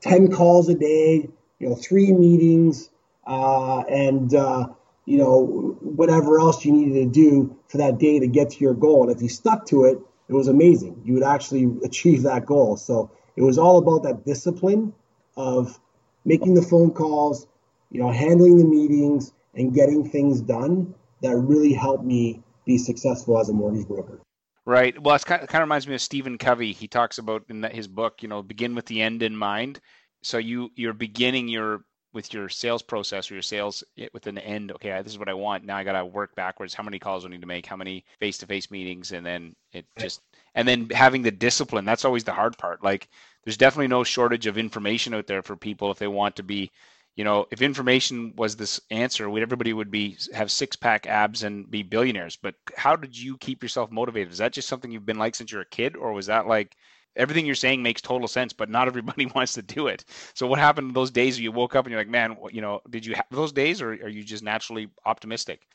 10 0.00 0.30
calls 0.30 0.68
a 0.68 0.74
day 0.74 1.28
you 1.58 1.68
know 1.68 1.74
three 1.74 2.12
meetings 2.12 2.90
uh, 3.26 3.80
and 3.80 4.34
uh, 4.34 4.68
you 5.06 5.18
know, 5.18 5.76
whatever 5.80 6.40
else 6.40 6.64
you 6.64 6.72
needed 6.72 6.94
to 6.94 7.10
do 7.10 7.56
for 7.68 7.78
that 7.78 7.98
day 7.98 8.18
to 8.18 8.26
get 8.26 8.50
to 8.50 8.58
your 8.58 8.74
goal. 8.74 9.08
And 9.08 9.14
if 9.14 9.22
you 9.22 9.28
stuck 9.28 9.66
to 9.66 9.84
it, 9.84 9.98
it 10.28 10.32
was 10.32 10.48
amazing. 10.48 11.02
You 11.04 11.14
would 11.14 11.22
actually 11.22 11.70
achieve 11.84 12.22
that 12.22 12.46
goal. 12.46 12.76
So 12.76 13.10
it 13.36 13.42
was 13.42 13.58
all 13.58 13.78
about 13.78 14.02
that 14.04 14.24
discipline 14.24 14.94
of 15.36 15.78
making 16.24 16.54
the 16.54 16.62
phone 16.62 16.90
calls, 16.90 17.46
you 17.90 18.00
know, 18.00 18.10
handling 18.10 18.58
the 18.58 18.64
meetings 18.64 19.32
and 19.54 19.74
getting 19.74 20.08
things 20.08 20.40
done 20.40 20.94
that 21.20 21.36
really 21.36 21.72
helped 21.72 22.04
me 22.04 22.42
be 22.64 22.78
successful 22.78 23.38
as 23.38 23.48
a 23.48 23.52
mortgage 23.52 23.86
broker. 23.86 24.20
Right. 24.66 25.00
Well, 25.00 25.14
it 25.14 25.24
kind 25.26 25.42
of, 25.42 25.48
kind 25.48 25.62
of 25.62 25.66
reminds 25.66 25.86
me 25.86 25.94
of 25.94 26.00
Stephen 26.00 26.38
Covey. 26.38 26.72
He 26.72 26.88
talks 26.88 27.18
about 27.18 27.44
in 27.50 27.62
his 27.64 27.86
book, 27.86 28.22
you 28.22 28.28
know, 28.28 28.42
begin 28.42 28.74
with 28.74 28.86
the 28.86 29.02
end 29.02 29.22
in 29.22 29.36
mind. 29.36 29.80
So 30.22 30.38
you 30.38 30.70
you're 30.74 30.94
beginning 30.94 31.48
your 31.48 31.84
with 32.14 32.32
your 32.32 32.48
sales 32.48 32.82
process 32.82 33.30
or 33.30 33.34
your 33.34 33.42
sales 33.42 33.84
eh, 33.98 34.08
with 34.12 34.26
an 34.26 34.38
end. 34.38 34.72
Okay, 34.72 34.98
this 35.02 35.12
is 35.12 35.18
what 35.18 35.28
I 35.28 35.34
want. 35.34 35.64
Now 35.64 35.76
I 35.76 35.84
got 35.84 35.92
to 35.92 36.06
work 36.06 36.34
backwards. 36.34 36.72
How 36.72 36.82
many 36.82 36.98
calls 36.98 37.24
do 37.24 37.28
I 37.28 37.32
need 37.32 37.42
to 37.42 37.46
make? 37.46 37.66
How 37.66 37.76
many 37.76 38.04
face 38.20 38.38
to 38.38 38.46
face 38.46 38.70
meetings? 38.70 39.12
And 39.12 39.26
then 39.26 39.54
it 39.72 39.84
just 39.98 40.22
and 40.54 40.66
then 40.66 40.88
having 40.90 41.22
the 41.22 41.30
discipline. 41.30 41.84
That's 41.84 42.04
always 42.04 42.24
the 42.24 42.32
hard 42.32 42.56
part. 42.56 42.82
Like 42.82 43.08
there's 43.44 43.56
definitely 43.58 43.88
no 43.88 44.04
shortage 44.04 44.46
of 44.46 44.56
information 44.56 45.12
out 45.12 45.26
there 45.26 45.42
for 45.42 45.56
people 45.56 45.90
if 45.90 45.98
they 45.98 46.06
want 46.06 46.36
to 46.36 46.42
be 46.42 46.70
you 47.16 47.22
know, 47.22 47.46
if 47.50 47.62
information 47.62 48.34
was 48.36 48.56
this 48.56 48.80
answer, 48.90 49.30
we 49.30 49.40
everybody 49.40 49.72
would 49.72 49.90
be 49.90 50.16
have 50.32 50.50
six 50.50 50.74
pack 50.74 51.06
abs 51.06 51.44
and 51.44 51.70
be 51.70 51.82
billionaires. 51.82 52.36
But 52.36 52.56
how 52.76 52.96
did 52.96 53.16
you 53.16 53.36
keep 53.38 53.62
yourself 53.62 53.90
motivated? 53.92 54.32
Is 54.32 54.38
that 54.38 54.52
just 54.52 54.68
something 54.68 54.90
you've 54.90 55.06
been 55.06 55.18
like 55.18 55.36
since 55.36 55.52
you're 55.52 55.60
a 55.60 55.66
kid, 55.66 55.94
or 55.96 56.12
was 56.12 56.26
that 56.26 56.48
like 56.48 56.76
everything 57.16 57.46
you're 57.46 57.54
saying 57.54 57.82
makes 57.82 58.00
total 58.00 58.28
sense, 58.28 58.52
but 58.52 58.70
not 58.70 58.88
everybody 58.88 59.26
wants 59.34 59.54
to 59.54 59.62
do 59.62 59.86
it? 59.88 60.04
So 60.34 60.46
what 60.46 60.58
happened 60.58 60.94
those 60.94 61.10
days 61.10 61.38
you 61.38 61.52
woke 61.52 61.74
up 61.74 61.84
and 61.84 61.92
you're 61.92 62.00
like, 62.00 62.08
man, 62.08 62.36
you 62.50 62.60
know, 62.60 62.80
did 62.88 63.06
you 63.06 63.14
have 63.14 63.26
those 63.30 63.52
days, 63.52 63.82
or 63.82 63.90
are 63.90 64.08
you 64.08 64.22
just 64.22 64.42
naturally 64.42 64.88
optimistic? 65.04 65.66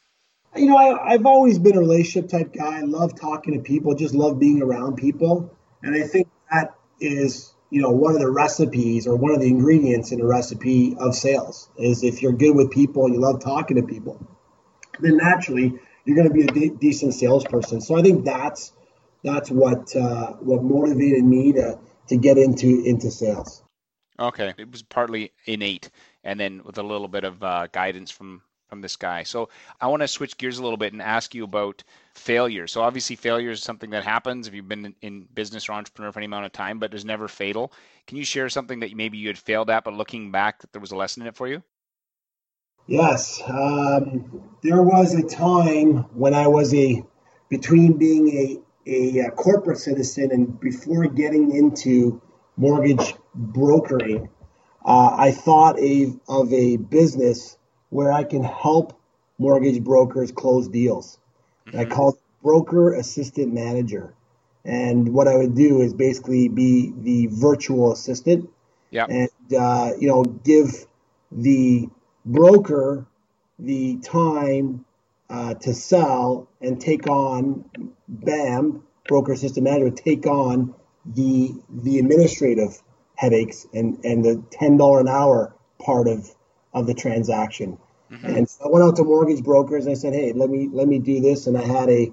You 0.56 0.68
know, 0.68 0.78
I, 0.78 1.14
I've 1.14 1.26
always 1.26 1.60
been 1.60 1.78
a 1.78 1.80
relationship 1.80 2.30
type 2.30 2.54
guy. 2.54 2.80
I 2.80 2.82
love 2.82 3.20
talking 3.20 3.54
to 3.54 3.60
people, 3.60 3.94
just 3.96 4.16
love 4.16 4.40
being 4.40 4.62
around 4.62 4.98
people, 4.98 5.56
and 5.84 5.96
I 5.96 6.08
think 6.08 6.28
that 6.52 6.74
is 7.00 7.54
you 7.70 7.82
know 7.82 7.92
one 7.92 8.14
of 8.14 8.20
the 8.20 8.30
recipes 8.30 9.08
or 9.08 9.16
one 9.16 9.32
of 9.32 9.40
the 9.40 9.48
ingredients 9.48 10.12
in 10.12 10.22
a 10.22 10.26
recipe 10.26 10.96
of 11.00 11.16
sales 11.16 11.70
is 11.78 12.04
if 12.04 12.22
you're 12.22 12.34
good 12.34 12.56
with 12.56 12.72
people 12.72 13.06
and 13.06 13.14
you 13.14 13.22
love 13.22 13.42
talking 13.42 13.78
to 13.78 13.84
people 13.84 14.20
then 15.00 15.18
naturally 15.18 15.74
you're 16.06 16.16
going 16.16 16.28
to 16.28 16.34
be 16.34 16.44
a 16.44 16.48
de- 16.48 16.76
decent 16.78 17.14
salesperson 17.14 17.80
so 17.82 17.96
i 17.96 18.02
think 18.02 18.26
that's 18.26 18.74
that's 19.24 19.50
what 19.50 19.96
uh, 19.96 20.34
what 20.40 20.64
motivated 20.64 21.24
me 21.24 21.52
to 21.54 21.78
to 22.08 22.18
get 22.18 22.38
into 22.38 22.84
into 22.86 23.12
sales 23.12 23.64
okay 24.20 24.54
it 24.58 24.72
was 24.72 24.82
partly 24.84 25.32
innate 25.46 25.90
and 26.24 26.40
then 26.40 26.62
with 26.64 26.78
a 26.78 26.84
little 26.84 27.08
bit 27.08 27.24
of 27.24 27.42
uh, 27.44 27.68
guidance 27.68 28.12
from 28.12 28.42
from 28.70 28.82
this 28.82 28.96
guy. 28.96 29.24
So 29.24 29.50
I 29.82 29.88
want 29.88 30.02
to 30.04 30.08
switch 30.08 30.38
gears 30.38 30.60
a 30.60 30.64
little 30.64 30.78
bit 30.78 30.94
and 30.94 31.02
ask 31.02 31.34
you 31.34 31.44
about 31.44 31.84
failure. 32.14 32.68
So 32.68 32.82
obviously 32.82 33.16
failure 33.16 33.50
is 33.50 33.62
something 33.62 33.90
that 33.90 34.04
happens 34.04 34.48
if 34.48 34.54
you've 34.54 34.70
been 34.70 34.96
in 35.02 35.28
business 35.34 35.68
or 35.68 35.74
entrepreneur 35.74 36.12
for 36.12 36.20
any 36.20 36.28
amount 36.28 36.46
of 36.46 36.52
time, 36.52 36.80
but 36.80 36.94
is 36.94 37.04
never 37.04 37.28
fatal. 37.28 37.74
Can 38.08 38.18
you 38.18 38.24
share 38.24 38.48
something 38.48 38.80
that 38.82 38.96
maybe 38.96 39.18
you 39.18 39.28
had 39.28 39.38
failed 39.38 39.70
at, 39.70 39.84
but 39.84 39.94
looking 39.94 40.32
back, 40.32 40.62
that 40.62 40.72
there 40.72 40.82
was 40.82 40.92
a 40.92 40.96
lesson 40.96 41.24
in 41.24 41.28
it 41.28 41.36
for 41.36 41.48
you? 41.48 41.64
Yes, 42.88 43.42
um, 43.48 44.58
there 44.64 44.82
was 44.82 45.14
a 45.14 45.28
time 45.28 46.06
when 46.14 46.34
I 46.34 46.48
was 46.48 46.74
a 46.74 47.04
between 47.50 47.98
being 47.98 48.64
a 48.90 49.20
a 49.28 49.32
corporate 49.32 49.78
citizen 49.78 50.32
and 50.32 50.60
before 50.60 51.06
getting 51.08 51.56
into 51.56 52.22
mortgage 52.58 53.16
brokering, 53.36 54.30
uh, 54.86 55.16
I 55.18 55.32
thought 55.32 55.80
a, 55.80 56.14
of 56.28 56.52
a 56.52 56.78
business 56.78 57.58
where 57.90 58.12
I 58.12 58.24
can 58.24 58.44
help 58.44 59.00
mortgage 59.38 59.84
brokers 59.84 60.32
close 60.32 60.68
deals. 60.68 61.20
Mm-hmm. 61.68 61.80
I 61.80 61.86
called 61.86 62.18
broker 62.44 62.94
assistant 62.94 63.54
manager. 63.54 64.14
And 64.66 65.14
what 65.14 65.28
I 65.28 65.36
would 65.36 65.56
do 65.56 65.82
is 65.82 65.94
basically 65.94 66.48
be 66.50 66.94
the 66.98 67.28
virtual 67.32 67.92
assistant 67.92 68.50
and, 69.10 69.30
uh, 69.58 69.92
you 70.00 70.08
know, 70.08 70.24
give 70.24 70.86
the 71.32 71.88
broker 72.26 73.06
the 73.58 73.98
time 73.98 74.86
uh, 75.30 75.54
to 75.56 75.74
sell 75.74 76.50
and 76.62 76.82
take 76.82 77.08
on 77.08 77.66
BAM, 78.08 78.84
broker 79.08 79.36
system 79.36 79.66
manager, 79.66 79.92
take 79.92 80.26
on 80.26 80.74
the 81.06 81.54
the 81.70 82.00
administrative 82.00 82.82
headaches 83.16 83.68
and, 83.74 84.04
and 84.04 84.24
the 84.24 84.44
$10 84.60 85.00
an 85.00 85.08
hour 85.08 85.54
part 85.84 86.08
of 86.08 86.30
of 86.74 86.88
the 86.88 86.94
transaction. 86.94 87.78
Mm-hmm. 88.12 88.26
And 88.26 88.50
so 88.50 88.66
I 88.66 88.68
went 88.70 88.86
out 88.86 88.96
to 88.98 89.04
mortgage 89.04 89.44
brokers 89.44 89.86
and 89.86 89.92
I 89.92 89.96
said, 89.96 90.14
"Hey, 90.14 90.34
let 90.34 90.50
me 90.50 90.68
let 90.72 90.88
me 90.88 91.00
do 91.00 91.20
this." 91.20 91.48
And 91.48 91.58
I 91.58 91.64
had 91.64 91.90
a 91.90 92.12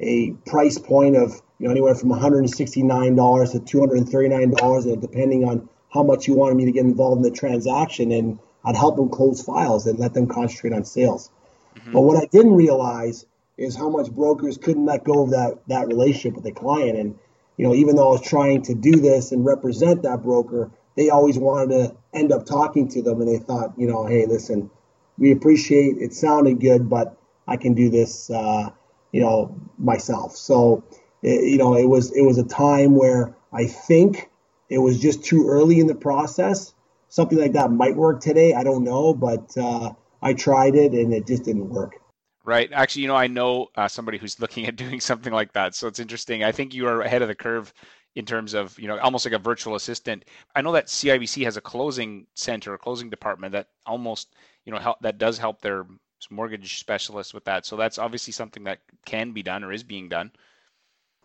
a 0.00 0.32
price 0.46 0.78
point 0.78 1.16
of 1.16 1.40
you 1.58 1.66
know 1.66 1.70
anywhere 1.70 1.94
from 1.94 2.08
169 2.08 3.14
dollars 3.14 3.52
to 3.52 3.60
239 3.60 4.50
dollars, 4.50 4.86
depending 4.86 5.44
on 5.44 5.68
how 5.92 6.02
much 6.02 6.26
you 6.26 6.34
wanted 6.34 6.56
me 6.56 6.64
to 6.64 6.72
get 6.72 6.84
involved 6.84 7.24
in 7.24 7.30
the 7.30 7.36
transaction. 7.36 8.10
And 8.10 8.38
I'd 8.64 8.76
help 8.76 8.96
them 8.96 9.08
close 9.08 9.42
files 9.42 9.86
and 9.86 9.98
let 9.98 10.14
them 10.14 10.26
concentrate 10.26 10.72
on 10.72 10.84
sales. 10.84 11.30
Mm-hmm. 11.76 11.92
But 11.92 12.00
what 12.02 12.22
I 12.22 12.26
didn't 12.26 12.54
realize 12.54 13.26
is 13.56 13.76
how 13.76 13.88
much 13.88 14.10
brokers 14.10 14.58
couldn't 14.58 14.84
let 14.84 15.04
go 15.04 15.22
of 15.24 15.30
that 15.30 15.58
that 15.68 15.86
relationship 15.86 16.34
with 16.34 16.44
the 16.44 16.52
client. 16.52 16.98
And 16.98 17.18
you 17.56 17.66
know, 17.66 17.74
even 17.74 17.96
though 17.96 18.08
I 18.08 18.12
was 18.12 18.22
trying 18.22 18.62
to 18.62 18.74
do 18.74 18.92
this 18.92 19.32
and 19.32 19.44
represent 19.44 20.02
that 20.02 20.22
broker, 20.22 20.70
they 20.96 21.10
always 21.10 21.38
wanted 21.38 21.70
to 21.70 21.96
end 22.12 22.32
up 22.32 22.46
talking 22.46 22.88
to 22.88 23.02
them, 23.02 23.20
and 23.20 23.28
they 23.28 23.38
thought, 23.38 23.74
you 23.78 23.86
know, 23.86 24.06
hey, 24.06 24.26
listen, 24.26 24.70
we 25.18 25.32
appreciate 25.32 25.96
it 25.98 26.12
sounded 26.12 26.60
good, 26.60 26.88
but 26.88 27.16
I 27.46 27.56
can 27.56 27.74
do 27.74 27.88
this, 27.90 28.30
uh, 28.30 28.70
you 29.12 29.20
know, 29.20 29.54
myself. 29.78 30.36
So, 30.36 30.84
it, 31.22 31.44
you 31.44 31.58
know, 31.58 31.76
it 31.76 31.88
was 31.88 32.12
it 32.12 32.22
was 32.22 32.38
a 32.38 32.44
time 32.44 32.94
where 32.94 33.34
I 33.52 33.66
think 33.66 34.30
it 34.68 34.78
was 34.78 35.00
just 35.00 35.24
too 35.24 35.48
early 35.48 35.80
in 35.80 35.86
the 35.86 35.94
process. 35.94 36.74
Something 37.08 37.38
like 37.38 37.52
that 37.52 37.70
might 37.70 37.96
work 37.96 38.20
today. 38.20 38.52
I 38.52 38.64
don't 38.64 38.84
know, 38.84 39.14
but 39.14 39.56
uh, 39.56 39.92
I 40.22 40.34
tried 40.34 40.74
it 40.74 40.92
and 40.92 41.12
it 41.12 41.26
just 41.26 41.44
didn't 41.44 41.68
work. 41.68 41.96
Right. 42.44 42.70
Actually, 42.72 43.02
you 43.02 43.08
know, 43.08 43.16
I 43.16 43.26
know 43.26 43.68
uh, 43.74 43.88
somebody 43.88 44.18
who's 44.18 44.40
looking 44.40 44.66
at 44.66 44.76
doing 44.76 45.00
something 45.00 45.32
like 45.32 45.52
that. 45.52 45.74
So 45.74 45.88
it's 45.88 45.98
interesting. 45.98 46.44
I 46.44 46.52
think 46.52 46.74
you 46.74 46.86
are 46.86 47.02
ahead 47.02 47.22
of 47.22 47.28
the 47.28 47.34
curve 47.34 47.72
in 48.14 48.24
terms 48.24 48.54
of 48.54 48.78
you 48.78 48.88
know 48.88 48.98
almost 48.98 49.26
like 49.26 49.34
a 49.34 49.38
virtual 49.38 49.74
assistant. 49.74 50.24
I 50.54 50.62
know 50.62 50.72
that 50.72 50.86
CIBC 50.86 51.44
has 51.44 51.56
a 51.56 51.60
closing 51.60 52.26
center, 52.34 52.74
a 52.74 52.78
closing 52.78 53.10
department 53.10 53.52
that 53.52 53.68
almost 53.84 54.34
you 54.64 54.72
know 54.72 54.78
help 54.78 55.00
that 55.02 55.18
does 55.18 55.38
help 55.38 55.60
their 55.60 55.86
mortgage 56.30 56.78
specialists 56.78 57.34
with 57.34 57.44
that. 57.44 57.66
So 57.66 57.76
that's 57.76 57.98
obviously 57.98 58.32
something 58.32 58.64
that 58.64 58.80
can 59.04 59.32
be 59.32 59.42
done 59.42 59.62
or 59.62 59.72
is 59.72 59.82
being 59.82 60.08
done. 60.08 60.32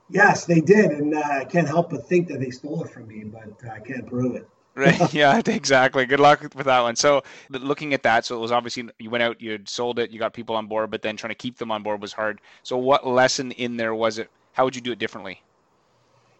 Yes, 0.10 0.45
they 0.45 0.60
did, 0.60 0.91
and 0.91 1.15
uh, 1.15 1.21
I 1.21 1.45
can't 1.45 1.67
help 1.67 1.91
but 1.91 2.08
think 2.08 2.27
that 2.27 2.41
they 2.41 2.49
stole 2.49 2.84
it 2.84 2.89
from 2.89 3.08
me, 3.08 3.23
but 3.23 3.65
uh, 3.65 3.71
I 3.71 3.80
can't 3.80 4.06
prove 4.06 4.36
it. 4.36 4.47
Right. 4.75 5.13
Yeah. 5.13 5.41
Exactly. 5.47 6.05
Good 6.05 6.19
luck 6.19 6.41
with 6.41 6.65
that 6.65 6.81
one. 6.81 6.95
So, 6.95 7.23
looking 7.49 7.93
at 7.93 8.03
that, 8.03 8.25
so 8.25 8.36
it 8.38 8.39
was 8.39 8.51
obviously 8.51 8.89
you 8.99 9.10
went 9.10 9.23
out, 9.23 9.41
you 9.41 9.51
had 9.51 9.69
sold 9.69 9.99
it, 9.99 10.12
you 10.12 10.19
got 10.19 10.34
people 10.34 10.55
on 10.55 10.67
board, 10.67 10.91
but 10.91 11.01
then 11.01 11.17
trying 11.17 11.31
to 11.31 11.36
keep 11.36 11.57
them 11.57 11.71
on 11.71 11.84
board 11.84 12.01
was 12.01 12.13
hard. 12.13 12.41
So, 12.63 12.77
what 12.77 13.05
lesson 13.05 13.51
in 13.51 13.77
there 13.77 13.93
was 13.93 14.17
it? 14.17 14.29
How 14.53 14.65
would 14.65 14.75
you 14.75 14.81
do 14.81 14.91
it 14.91 14.99
differently? 14.99 15.41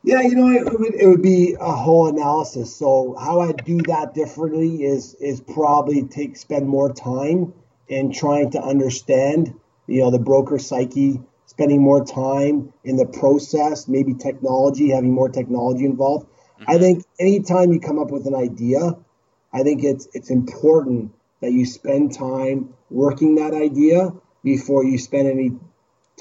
Yeah, 0.04 0.22
you 0.22 0.36
know, 0.36 0.50
it, 0.50 0.80
would, 0.80 0.96
it 0.96 1.08
would 1.08 1.22
be 1.22 1.56
a 1.60 1.72
whole 1.72 2.08
analysis. 2.08 2.76
So 2.76 3.16
how 3.20 3.40
I 3.42 3.52
do 3.52 3.78
that 3.84 4.16
differently 4.16 4.84
is 4.84 5.14
is 5.16 5.42
probably 5.42 6.04
take 6.04 6.38
spend 6.38 6.68
more 6.68 6.92
time 6.92 7.54
in 7.88 8.12
trying 8.12 8.50
to 8.52 8.62
understand, 8.62 9.54
you 9.86 10.02
know, 10.02 10.10
the 10.10 10.20
broker 10.20 10.58
psyche, 10.58 11.22
spending 11.46 11.84
more 11.84 12.04
time 12.04 12.74
in 12.84 12.96
the 12.96 13.06
process, 13.06 13.88
maybe 13.88 14.16
technology, 14.16 14.90
having 14.90 15.12
more 15.12 15.30
technology 15.30 15.86
involved. 15.86 16.26
Mm-hmm. 16.62 16.72
I 16.72 16.78
think 16.78 17.06
anytime 17.20 17.74
you 17.74 17.80
come 17.80 18.00
up 18.00 18.12
with 18.12 18.28
an 18.28 18.36
idea, 18.36 18.96
I 19.54 19.64
think 19.64 19.84
it's 19.84 20.08
it's 20.14 20.30
important 20.30 21.14
that 21.42 21.52
you 21.52 21.66
spend 21.66 22.14
time 22.14 22.74
working 22.90 23.36
that 23.36 23.54
idea 23.54 24.12
before 24.44 24.86
you 24.86 24.98
spend 24.98 25.28
any 25.28 25.52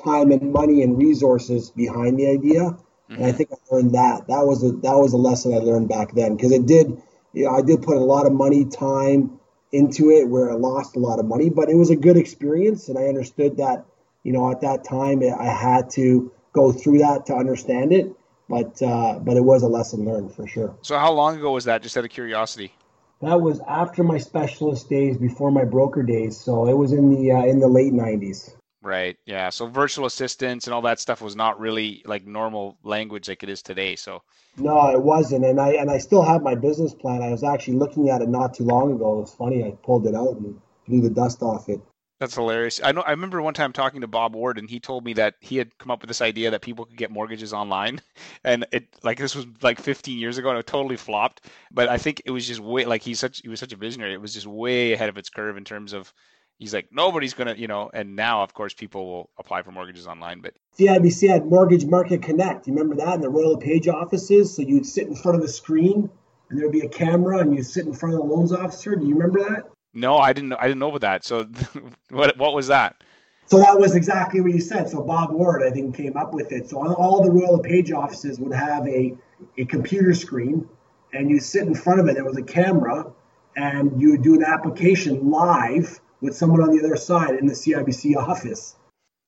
time 0.02 0.30
and 0.30 0.52
money 0.52 0.82
and 0.82 0.98
resources 0.98 1.70
behind 1.70 2.18
the 2.18 2.28
idea 2.28 2.76
Mm-hmm. 3.10 3.22
And 3.22 3.32
I 3.32 3.36
think 3.36 3.50
I 3.52 3.74
learned 3.74 3.94
that. 3.94 4.28
That 4.28 4.46
was 4.46 4.62
a 4.62 4.70
that 4.70 4.94
was 4.94 5.12
a 5.12 5.16
lesson 5.16 5.52
I 5.52 5.58
learned 5.58 5.88
back 5.88 6.14
then 6.14 6.36
because 6.36 6.52
it 6.52 6.66
did. 6.66 6.96
You 7.32 7.44
know, 7.44 7.56
I 7.56 7.62
did 7.62 7.82
put 7.82 7.96
a 7.96 8.00
lot 8.00 8.26
of 8.26 8.32
money, 8.32 8.64
time 8.64 9.38
into 9.72 10.10
it 10.10 10.28
where 10.28 10.50
I 10.50 10.54
lost 10.54 10.96
a 10.96 10.98
lot 10.98 11.20
of 11.20 11.26
money, 11.26 11.48
but 11.48 11.68
it 11.68 11.76
was 11.76 11.90
a 11.90 11.96
good 11.96 12.16
experience, 12.16 12.88
and 12.88 12.98
I 12.98 13.04
understood 13.04 13.56
that. 13.58 13.84
You 14.22 14.32
know, 14.32 14.50
at 14.50 14.60
that 14.60 14.84
time, 14.84 15.22
I 15.22 15.46
had 15.46 15.88
to 15.92 16.30
go 16.52 16.72
through 16.72 16.98
that 16.98 17.26
to 17.26 17.34
understand 17.34 17.90
it, 17.92 18.12
but 18.50 18.82
uh, 18.82 19.20
but 19.20 19.36
it 19.36 19.44
was 19.44 19.62
a 19.62 19.68
lesson 19.68 20.04
learned 20.04 20.34
for 20.34 20.46
sure. 20.46 20.76
So, 20.82 20.98
how 20.98 21.12
long 21.12 21.38
ago 21.38 21.52
was 21.52 21.64
that? 21.64 21.82
Just 21.82 21.96
out 21.96 22.04
of 22.04 22.10
curiosity. 22.10 22.74
That 23.22 23.40
was 23.40 23.60
after 23.68 24.02
my 24.02 24.18
specialist 24.18 24.88
days, 24.88 25.16
before 25.16 25.50
my 25.50 25.64
broker 25.64 26.02
days. 26.02 26.40
So 26.40 26.66
it 26.66 26.76
was 26.76 26.92
in 26.92 27.10
the 27.10 27.32
uh, 27.32 27.44
in 27.44 27.60
the 27.60 27.68
late 27.68 27.92
'90s. 27.92 28.54
Right. 28.82 29.18
Yeah. 29.26 29.50
So 29.50 29.66
virtual 29.66 30.06
assistants 30.06 30.66
and 30.66 30.72
all 30.72 30.82
that 30.82 31.00
stuff 31.00 31.20
was 31.20 31.36
not 31.36 31.60
really 31.60 32.02
like 32.06 32.26
normal 32.26 32.78
language 32.82 33.28
like 33.28 33.42
it 33.42 33.50
is 33.50 33.62
today. 33.62 33.94
So 33.94 34.22
no, 34.56 34.90
it 34.90 35.02
wasn't. 35.02 35.44
And 35.44 35.60
I 35.60 35.74
and 35.74 35.90
I 35.90 35.98
still 35.98 36.22
have 36.22 36.42
my 36.42 36.54
business 36.54 36.94
plan. 36.94 37.22
I 37.22 37.30
was 37.30 37.44
actually 37.44 37.76
looking 37.76 38.08
at 38.08 38.22
it 38.22 38.28
not 38.28 38.54
too 38.54 38.64
long 38.64 38.92
ago. 38.92 39.18
It 39.18 39.20
was 39.20 39.34
funny. 39.34 39.64
I 39.64 39.72
pulled 39.82 40.06
it 40.06 40.14
out 40.14 40.36
and 40.36 40.58
blew 40.88 41.02
the 41.02 41.10
dust 41.10 41.42
off 41.42 41.68
it. 41.68 41.80
That's 42.20 42.34
hilarious. 42.34 42.82
I 42.84 42.92
know. 42.92 43.00
I 43.00 43.12
remember 43.12 43.40
one 43.40 43.54
time 43.54 43.72
talking 43.72 44.02
to 44.02 44.06
Bob 44.06 44.34
Ward, 44.34 44.58
and 44.58 44.68
he 44.68 44.78
told 44.78 45.06
me 45.06 45.14
that 45.14 45.36
he 45.40 45.56
had 45.56 45.76
come 45.78 45.90
up 45.90 46.02
with 46.02 46.08
this 46.08 46.20
idea 46.20 46.50
that 46.50 46.60
people 46.60 46.84
could 46.84 46.98
get 46.98 47.10
mortgages 47.10 47.54
online, 47.54 48.02
and 48.44 48.66
it 48.72 48.94
like 49.02 49.16
this 49.18 49.34
was 49.34 49.46
like 49.62 49.80
15 49.80 50.18
years 50.18 50.36
ago, 50.36 50.50
and 50.50 50.58
it 50.58 50.66
totally 50.66 50.98
flopped. 50.98 51.46
But 51.72 51.88
I 51.88 51.96
think 51.96 52.20
it 52.26 52.30
was 52.30 52.46
just 52.46 52.60
way 52.60 52.84
like 52.84 53.02
he's 53.02 53.18
such 53.18 53.40
he 53.40 53.48
was 53.48 53.58
such 53.58 53.72
a 53.72 53.76
visionary. 53.76 54.12
It 54.12 54.20
was 54.20 54.34
just 54.34 54.46
way 54.46 54.92
ahead 54.92 55.08
of 55.08 55.16
its 55.16 55.30
curve 55.30 55.56
in 55.56 55.64
terms 55.64 55.94
of 55.94 56.12
he's 56.58 56.74
like 56.74 56.88
nobody's 56.92 57.32
gonna 57.32 57.54
you 57.54 57.66
know 57.66 57.90
and 57.94 58.14
now 58.14 58.42
of 58.42 58.52
course 58.52 58.74
people 58.74 59.06
will 59.10 59.30
apply 59.38 59.62
for 59.62 59.72
mortgages 59.72 60.06
online 60.06 60.42
but 60.42 60.52
CIBC 60.78 61.26
had 61.26 61.46
Mortgage 61.46 61.86
Market 61.86 62.22
Connect. 62.22 62.66
You 62.66 62.74
remember 62.74 62.96
that 62.96 63.14
in 63.14 63.22
the 63.22 63.30
Royal 63.30 63.52
LePage 63.52 63.88
offices? 63.88 64.54
So 64.54 64.60
you'd 64.60 64.84
sit 64.84 65.06
in 65.08 65.16
front 65.16 65.36
of 65.36 65.42
the 65.42 65.48
screen 65.48 66.10
and 66.50 66.60
there'd 66.60 66.70
be 66.70 66.80
a 66.80 66.88
camera 66.88 67.38
and 67.38 67.56
you'd 67.56 67.64
sit 67.64 67.86
in 67.86 67.94
front 67.94 68.14
of 68.14 68.20
the 68.20 68.26
loans 68.26 68.52
officer. 68.52 68.94
Do 68.94 69.06
you 69.06 69.14
remember 69.14 69.40
that? 69.48 69.70
No, 69.92 70.18
I 70.18 70.32
didn't 70.32 70.52
I 70.52 70.66
didn't 70.66 70.78
know 70.78 70.88
about 70.88 71.00
that. 71.02 71.24
So 71.24 71.48
what 72.10 72.36
what 72.36 72.54
was 72.54 72.68
that? 72.68 73.02
So 73.46 73.58
that 73.58 73.78
was 73.80 73.96
exactly 73.96 74.40
what 74.40 74.52
you 74.52 74.60
said. 74.60 74.88
So 74.88 75.02
Bob 75.02 75.32
Ward, 75.32 75.64
I 75.64 75.70
think, 75.70 75.96
came 75.96 76.16
up 76.16 76.32
with 76.32 76.52
it. 76.52 76.70
So 76.70 76.94
all 76.94 77.20
the 77.20 77.32
Royal 77.32 77.56
LePage 77.56 77.90
offices 77.90 78.38
would 78.38 78.52
have 78.54 78.86
a, 78.86 79.16
a 79.58 79.64
computer 79.64 80.14
screen 80.14 80.68
and 81.12 81.28
you 81.28 81.40
sit 81.40 81.66
in 81.66 81.74
front 81.74 81.98
of 81.98 82.06
it. 82.06 82.14
There 82.14 82.24
was 82.24 82.36
a 82.36 82.44
camera 82.44 83.12
and 83.56 84.00
you 84.00 84.12
would 84.12 84.22
do 84.22 84.34
an 84.34 84.44
application 84.44 85.30
live 85.30 86.00
with 86.20 86.36
someone 86.36 86.62
on 86.62 86.70
the 86.70 86.78
other 86.78 86.94
side 86.96 87.34
in 87.34 87.46
the 87.46 87.54
CIBC 87.54 88.16
office. 88.16 88.76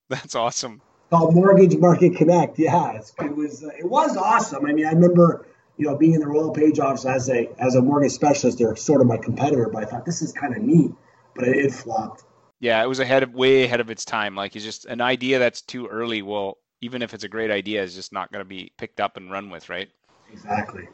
That's 0.09 0.37
awesome. 0.37 0.81
Called 1.11 1.35
Mortgage 1.35 1.77
Market 1.77 2.15
Connect. 2.15 2.59
Yeah, 2.61 2.93
it 2.93 3.37
was 3.37 3.65
uh, 3.65 3.69
it 3.79 3.85
was 3.85 4.17
awesome. 4.17 4.67
I 4.67 4.73
mean, 4.73 4.87
I 4.87 4.93
remember 4.93 5.47
you 5.83 5.89
know 5.89 5.97
being 5.97 6.15
in 6.15 6.21
the 6.21 6.29
Royal 6.29 6.53
LePage 6.53 6.79
office 6.79 7.05
as 7.05 7.29
a 7.29 7.51
as 7.59 7.75
a 7.75 7.83
mortgage 7.83 8.13
specialist. 8.13 8.59
They're 8.59 8.77
sort 8.77 9.01
of 9.01 9.09
my 9.09 9.17
competitor, 9.17 9.69
but 9.69 9.83
I 9.83 9.87
thought 9.87 10.07
this 10.07 10.23
is 10.23 10.33
kind 10.33 10.57
of 10.57 10.63
neat. 10.63 10.93
But 11.35 11.49
it, 11.49 11.57
it 11.57 11.73
flopped. 11.73 12.23
Yeah, 12.61 12.81
it 12.85 12.87
was 12.87 13.01
ahead 13.01 13.25
of 13.25 13.35
way 13.35 13.65
ahead 13.65 13.81
of 13.81 13.91
its 13.91 14.05
time. 14.05 14.37
Like 14.37 14.55
it's 14.55 14.65
just 14.65 14.85
an 14.85 15.01
idea 15.01 15.41
that's 15.41 15.61
too 15.61 15.89
early. 15.89 16.23
Well, 16.23 16.59
even 16.81 17.03
if 17.03 17.15
it's 17.15 17.25
a 17.25 17.29
great 17.29 17.51
idea, 17.51 17.83
is 17.83 17.97
just 17.97 18.13
not 18.13 18.31
going 18.31 18.43
to 18.45 18.49
be 18.49 18.73
picked 18.77 19.01
up 19.01 19.17
and 19.17 19.29
run 19.29 19.51
with, 19.51 19.69
right? 19.69 19.91
Exactly. 20.33 20.89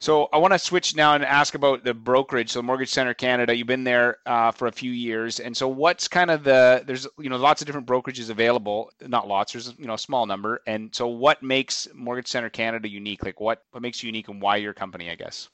So 0.00 0.30
I 0.32 0.38
want 0.38 0.54
to 0.54 0.58
switch 0.58 0.96
now 0.96 1.14
and 1.14 1.22
ask 1.22 1.54
about 1.54 1.84
the 1.84 1.92
brokerage. 1.92 2.48
So 2.48 2.62
Mortgage 2.62 2.88
Center 2.88 3.12
Canada, 3.12 3.54
you've 3.54 3.66
been 3.66 3.84
there 3.84 4.16
uh, 4.24 4.50
for 4.50 4.66
a 4.66 4.72
few 4.72 4.90
years, 4.90 5.40
and 5.40 5.54
so 5.54 5.68
what's 5.68 6.08
kind 6.08 6.30
of 6.30 6.42
the 6.42 6.82
there's 6.86 7.06
you 7.18 7.28
know 7.28 7.36
lots 7.36 7.60
of 7.60 7.66
different 7.66 7.86
brokerages 7.86 8.30
available. 8.30 8.90
Not 9.06 9.28
lots, 9.28 9.52
there's 9.52 9.74
you 9.78 9.86
know 9.86 9.94
a 9.94 9.98
small 9.98 10.24
number. 10.24 10.62
And 10.66 10.94
so 10.94 11.06
what 11.06 11.42
makes 11.42 11.86
Mortgage 11.94 12.28
Center 12.28 12.48
Canada 12.48 12.88
unique? 12.88 13.22
Like 13.26 13.40
what 13.40 13.62
what 13.72 13.82
makes 13.82 14.02
you 14.02 14.06
unique, 14.06 14.28
and 14.28 14.40
why 14.40 14.56
your 14.56 14.72
company? 14.72 15.10
I 15.10 15.16
guess. 15.16 15.50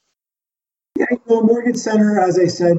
Yeah, 0.97 1.07
well, 1.27 1.43
Mortgage 1.43 1.77
Center, 1.77 2.21
as 2.21 2.39
I 2.39 2.47
said, 2.47 2.79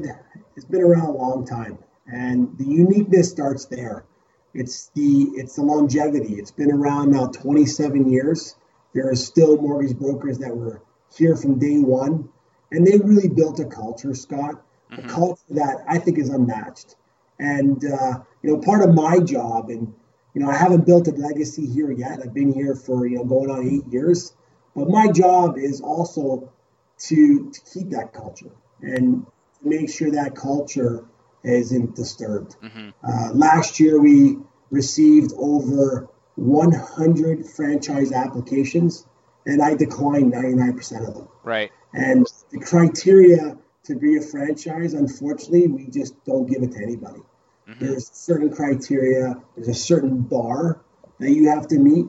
has 0.54 0.64
been 0.64 0.82
around 0.82 1.06
a 1.06 1.12
long 1.12 1.44
time, 1.44 1.76
and 2.10 2.56
the 2.56 2.64
uniqueness 2.64 3.30
starts 3.30 3.66
there. 3.66 4.06
It's 4.54 4.90
the 4.94 5.32
it's 5.34 5.56
the 5.56 5.62
longevity. 5.62 6.36
It's 6.36 6.50
been 6.50 6.72
around 6.72 7.12
now 7.12 7.26
27 7.26 8.10
years. 8.10 8.56
There 8.94 9.10
are 9.10 9.14
still 9.14 9.58
mortgage 9.58 9.98
brokers 9.98 10.38
that 10.38 10.56
were 10.56 10.80
here 11.16 11.36
from 11.36 11.58
day 11.58 11.78
one. 11.78 12.28
And 12.70 12.86
they 12.86 12.98
really 12.98 13.28
built 13.28 13.60
a 13.60 13.64
culture, 13.64 14.14
Scott, 14.14 14.62
mm-hmm. 14.92 15.08
a 15.08 15.12
culture 15.12 15.42
that 15.50 15.84
I 15.88 15.98
think 15.98 16.18
is 16.18 16.28
unmatched. 16.28 16.96
And, 17.38 17.82
uh, 17.84 18.20
you 18.42 18.50
know, 18.50 18.58
part 18.58 18.86
of 18.86 18.94
my 18.94 19.20
job, 19.20 19.70
and, 19.70 19.94
you 20.34 20.42
know, 20.42 20.50
I 20.50 20.56
haven't 20.56 20.86
built 20.86 21.08
a 21.08 21.12
legacy 21.12 21.66
here 21.66 21.90
yet. 21.90 22.20
I've 22.22 22.34
been 22.34 22.52
here 22.52 22.74
for, 22.74 23.06
you 23.06 23.18
know, 23.18 23.24
going 23.24 23.50
on 23.50 23.66
eight 23.66 23.90
years. 23.92 24.34
But 24.74 24.88
my 24.88 25.10
job 25.10 25.56
is 25.56 25.80
also 25.80 26.52
to, 26.98 27.50
to 27.50 27.60
keep 27.72 27.90
that 27.90 28.12
culture 28.12 28.50
and 28.80 29.24
make 29.62 29.90
sure 29.90 30.10
that 30.10 30.36
culture 30.36 31.04
isn't 31.42 31.94
disturbed. 31.94 32.56
Mm-hmm. 32.62 32.90
Uh, 33.02 33.32
last 33.32 33.80
year, 33.80 34.00
we 34.00 34.38
received 34.70 35.32
over 35.38 36.08
100 36.36 37.46
franchise 37.46 38.12
applications 38.12 39.06
and 39.48 39.62
I 39.62 39.74
declined 39.74 40.32
99% 40.32 41.08
of 41.08 41.14
them. 41.14 41.28
Right. 41.42 41.72
And 41.94 42.26
the 42.50 42.60
criteria 42.60 43.56
to 43.84 43.96
be 43.96 44.18
a 44.18 44.20
franchise, 44.20 44.92
unfortunately, 44.92 45.66
we 45.66 45.86
just 45.86 46.22
don't 46.24 46.46
give 46.46 46.62
it 46.62 46.72
to 46.72 46.82
anybody. 46.82 47.22
Mm-hmm. 47.66 47.84
There's 47.84 48.10
certain 48.12 48.50
criteria, 48.52 49.40
there's 49.56 49.68
a 49.68 49.74
certain 49.74 50.20
bar 50.20 50.82
that 51.18 51.30
you 51.30 51.48
have 51.48 51.66
to 51.68 51.78
meet. 51.78 52.06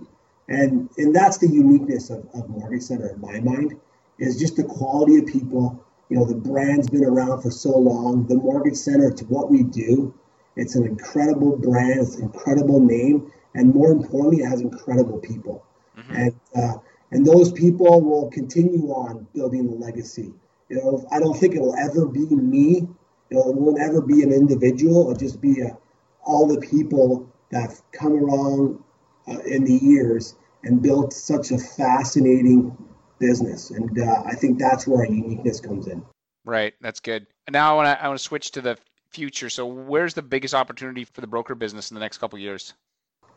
And 0.49 0.89
and 0.97 1.15
that's 1.15 1.37
the 1.37 1.47
uniqueness 1.47 2.09
of, 2.09 2.27
of 2.33 2.49
Mortgage 2.49 2.81
Center 2.81 3.09
in 3.09 3.21
my 3.21 3.39
mind, 3.39 3.79
is 4.17 4.37
just 4.37 4.57
the 4.57 4.63
quality 4.63 5.17
of 5.17 5.27
people. 5.27 5.85
You 6.09 6.17
know, 6.17 6.25
the 6.25 6.35
brand's 6.35 6.89
been 6.89 7.05
around 7.05 7.41
for 7.41 7.51
so 7.51 7.77
long. 7.77 8.27
The 8.27 8.35
Mortgage 8.35 8.75
Center, 8.75 9.11
to 9.11 9.25
what 9.25 9.49
we 9.49 9.63
do, 9.63 10.13
it's 10.57 10.75
an 10.75 10.85
incredible 10.85 11.55
brand, 11.55 12.01
it's 12.01 12.15
an 12.15 12.23
incredible 12.23 12.81
name, 12.81 13.31
and 13.53 13.73
more 13.73 13.91
importantly, 13.91 14.43
it 14.43 14.49
has 14.49 14.59
incredible 14.59 15.19
people. 15.19 15.63
Mm-hmm. 15.97 16.15
And 16.15 16.39
uh, 16.55 16.73
and 17.11 17.25
those 17.25 17.51
people 17.51 18.01
will 18.01 18.29
continue 18.29 18.89
on 18.89 19.27
building 19.33 19.67
the 19.67 19.75
legacy. 19.75 20.33
You 20.69 20.77
know, 20.77 21.07
I 21.11 21.19
don't 21.19 21.35
think 21.35 21.55
it'll 21.55 21.75
ever 21.75 22.05
be 22.05 22.27
me. 22.27 22.87
You 23.29 23.37
know, 23.37 23.49
it 23.49 23.55
won't 23.55 23.81
ever 23.81 24.01
be 24.01 24.21
an 24.23 24.31
individual. 24.31 25.09
It'll 25.09 25.15
just 25.15 25.41
be 25.41 25.61
a, 25.61 25.69
uh, 25.69 25.75
all 26.23 26.47
the 26.47 26.61
people 26.61 27.31
that 27.51 27.61
have 27.61 27.81
come 27.91 28.11
along 28.13 28.83
uh, 29.27 29.39
in 29.39 29.63
the 29.63 29.73
years 29.73 30.35
and 30.63 30.81
built 30.81 31.13
such 31.13 31.51
a 31.51 31.57
fascinating 31.57 32.77
business. 33.19 33.71
And 33.71 33.99
uh, 33.99 34.23
I 34.25 34.35
think 34.35 34.59
that's 34.59 34.85
where 34.85 34.99
our 34.99 35.11
uniqueness 35.11 35.59
comes 35.59 35.87
in. 35.87 36.03
Right. 36.45 36.73
That's 36.81 36.99
good. 36.99 37.25
And 37.47 37.53
now 37.53 37.71
I 37.71 37.75
want 37.75 37.85
to 37.87 38.03
I 38.03 38.07
want 38.07 38.19
to 38.19 38.23
switch 38.23 38.51
to 38.51 38.61
the 38.61 38.77
future. 39.09 39.49
So, 39.49 39.65
where's 39.65 40.13
the 40.13 40.21
biggest 40.21 40.53
opportunity 40.53 41.05
for 41.05 41.21
the 41.21 41.27
broker 41.27 41.55
business 41.55 41.91
in 41.91 41.95
the 41.95 42.01
next 42.01 42.19
couple 42.19 42.37
years? 42.39 42.73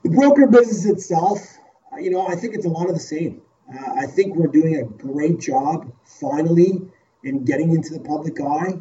The 0.03 0.11
broker 0.11 0.47
business 0.47 0.85
itself, 0.87 1.39
you 1.99 2.11
know, 2.11 2.27
I 2.27 2.35
think 2.35 2.55
it's 2.55 2.67
a 2.67 2.69
lot 2.69 2.89
of 2.89 2.95
the 2.95 3.01
same. 3.01 3.43
Uh, 3.69 3.93
I 4.01 4.07
think 4.07 4.37
we're 4.37 4.49
doing 4.49 4.77
a 4.77 4.85
great 4.85 5.41
job 5.41 5.93
finally 6.05 6.83
in 7.25 7.45
getting 7.45 7.73
into 7.73 7.95
the 7.95 8.01
public 8.01 8.41
eye. 8.41 8.79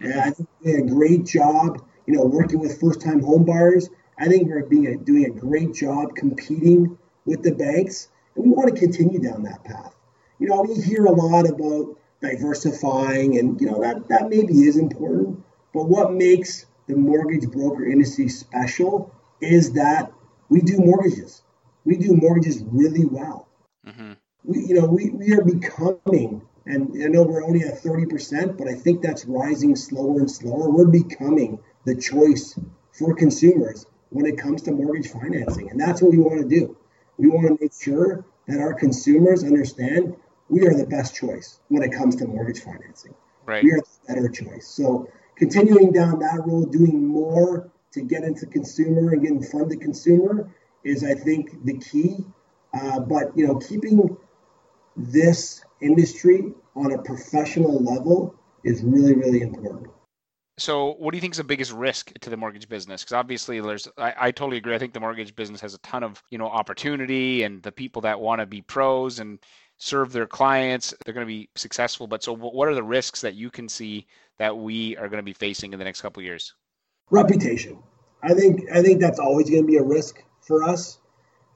And 0.00 0.14
I 0.20 0.30
think 0.30 0.48
we're 0.60 0.72
doing 0.72 0.88
a 0.88 0.94
great 0.94 1.24
job, 1.24 1.84
you 2.06 2.14
know, 2.14 2.24
working 2.24 2.58
with 2.58 2.80
first-time 2.80 3.20
homebuyers. 3.20 3.88
I 4.18 4.26
think 4.26 4.48
we're 4.48 4.64
being 4.64 4.86
a, 4.86 4.96
doing 4.96 5.26
a 5.26 5.30
great 5.30 5.74
job 5.74 6.14
competing 6.16 6.98
with 7.24 7.42
the 7.42 7.52
banks, 7.52 8.08
and 8.34 8.44
we 8.44 8.50
want 8.50 8.74
to 8.74 8.80
continue 8.80 9.20
down 9.20 9.44
that 9.44 9.64
path. 9.64 9.94
You 10.38 10.48
know, 10.48 10.62
we 10.62 10.74
hear 10.74 11.04
a 11.06 11.12
lot 11.12 11.48
about 11.48 11.98
diversifying, 12.20 13.38
and 13.38 13.60
you 13.60 13.70
know 13.70 13.80
that 13.80 14.08
that 14.08 14.28
maybe 14.28 14.54
is 14.62 14.76
important. 14.76 15.42
But 15.72 15.88
what 15.88 16.12
makes 16.12 16.66
the 16.88 16.96
mortgage 16.96 17.48
broker 17.48 17.84
industry 17.84 18.28
special 18.28 19.14
is 19.40 19.72
that 19.74 20.12
we 20.48 20.60
do 20.60 20.78
mortgages. 20.78 21.42
We 21.84 21.96
do 21.96 22.14
mortgages 22.14 22.62
really 22.64 23.04
well. 23.04 23.48
Mm-hmm 23.86 24.12
we, 24.44 24.64
you 24.66 24.80
know, 24.80 24.86
we, 24.86 25.10
we 25.10 25.32
are 25.32 25.44
becoming, 25.44 26.42
and 26.66 26.92
I 27.02 27.08
know 27.08 27.22
we're 27.22 27.44
only 27.44 27.62
at 27.62 27.82
30%, 27.82 28.58
but 28.58 28.68
I 28.68 28.74
think 28.74 29.02
that's 29.02 29.24
rising 29.24 29.76
slower 29.76 30.18
and 30.20 30.30
slower. 30.30 30.70
We're 30.70 30.86
becoming 30.86 31.58
the 31.84 31.96
choice 31.96 32.58
for 32.92 33.14
consumers 33.14 33.86
when 34.10 34.26
it 34.26 34.38
comes 34.38 34.62
to 34.62 34.72
mortgage 34.72 35.10
financing. 35.10 35.70
And 35.70 35.80
that's 35.80 36.02
what 36.02 36.12
we 36.12 36.18
want 36.18 36.40
to 36.40 36.48
do. 36.48 36.76
We 37.16 37.28
want 37.28 37.46
to 37.48 37.56
make 37.60 37.72
sure 37.80 38.24
that 38.46 38.60
our 38.60 38.74
consumers 38.74 39.44
understand 39.44 40.16
we 40.48 40.66
are 40.66 40.74
the 40.74 40.86
best 40.86 41.14
choice 41.14 41.60
when 41.68 41.82
it 41.82 41.92
comes 41.92 42.16
to 42.16 42.26
mortgage 42.26 42.60
financing. 42.60 43.14
Right. 43.46 43.64
We 43.64 43.72
are 43.72 43.80
the 43.80 44.14
better 44.14 44.28
choice. 44.28 44.68
So 44.68 45.08
continuing 45.36 45.92
down 45.92 46.18
that 46.18 46.42
road, 46.44 46.72
doing 46.72 47.06
more 47.06 47.70
to 47.92 48.02
get 48.02 48.24
into 48.24 48.46
consumer 48.46 49.12
and 49.12 49.22
get 49.22 49.30
in 49.30 49.42
front 49.42 49.64
of 49.64 49.70
the 49.70 49.76
consumer 49.76 50.50
is, 50.84 51.04
I 51.04 51.14
think, 51.14 51.64
the 51.64 51.78
key. 51.78 52.24
Uh, 52.74 53.00
but 53.00 53.36
you 53.36 53.46
know, 53.46 53.56
keeping 53.56 54.16
this 54.96 55.64
industry 55.80 56.52
on 56.74 56.92
a 56.92 57.02
professional 57.02 57.82
level 57.82 58.34
is 58.64 58.82
really, 58.82 59.14
really 59.14 59.40
important. 59.40 59.88
So, 60.58 60.94
what 60.98 61.12
do 61.12 61.16
you 61.16 61.20
think 61.20 61.34
is 61.34 61.38
the 61.38 61.44
biggest 61.44 61.72
risk 61.72 62.12
to 62.20 62.30
the 62.30 62.36
mortgage 62.36 62.68
business? 62.68 63.02
Because 63.02 63.14
obviously, 63.14 63.60
there's 63.60 63.88
I, 63.96 64.14
I, 64.18 64.30
totally 64.30 64.58
agree. 64.58 64.74
I 64.74 64.78
think 64.78 64.92
the 64.92 65.00
mortgage 65.00 65.34
business 65.34 65.60
has 65.62 65.74
a 65.74 65.78
ton 65.78 66.02
of 66.02 66.22
you 66.30 66.38
know 66.38 66.46
opportunity, 66.46 67.42
and 67.42 67.62
the 67.62 67.72
people 67.72 68.02
that 68.02 68.20
want 68.20 68.40
to 68.40 68.46
be 68.46 68.60
pros 68.60 69.18
and 69.18 69.38
serve 69.78 70.12
their 70.12 70.26
clients, 70.26 70.94
they're 71.04 71.14
going 71.14 71.26
to 71.26 71.32
be 71.32 71.48
successful. 71.56 72.06
But 72.06 72.22
so, 72.22 72.34
what 72.34 72.68
are 72.68 72.74
the 72.74 72.82
risks 72.82 73.22
that 73.22 73.34
you 73.34 73.50
can 73.50 73.68
see 73.68 74.06
that 74.38 74.56
we 74.56 74.96
are 74.98 75.08
going 75.08 75.18
to 75.18 75.24
be 75.24 75.32
facing 75.32 75.72
in 75.72 75.78
the 75.78 75.84
next 75.84 76.02
couple 76.02 76.20
of 76.20 76.24
years? 76.26 76.54
Reputation. 77.10 77.82
I 78.22 78.34
think 78.34 78.70
I 78.72 78.82
think 78.82 79.00
that's 79.00 79.18
always 79.18 79.48
going 79.48 79.62
to 79.62 79.66
be 79.66 79.78
a 79.78 79.82
risk 79.82 80.22
for 80.42 80.64
us. 80.64 80.98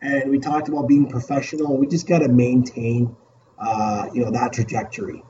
And 0.00 0.30
we 0.30 0.38
talked 0.38 0.68
about 0.68 0.88
being 0.88 1.08
professional. 1.08 1.76
We 1.76 1.86
just 1.86 2.08
got 2.08 2.20
to 2.20 2.28
maintain 2.28 3.14
uh, 3.58 4.08
you 4.12 4.24
know 4.24 4.30
that 4.30 4.52
trajectory. 4.52 5.22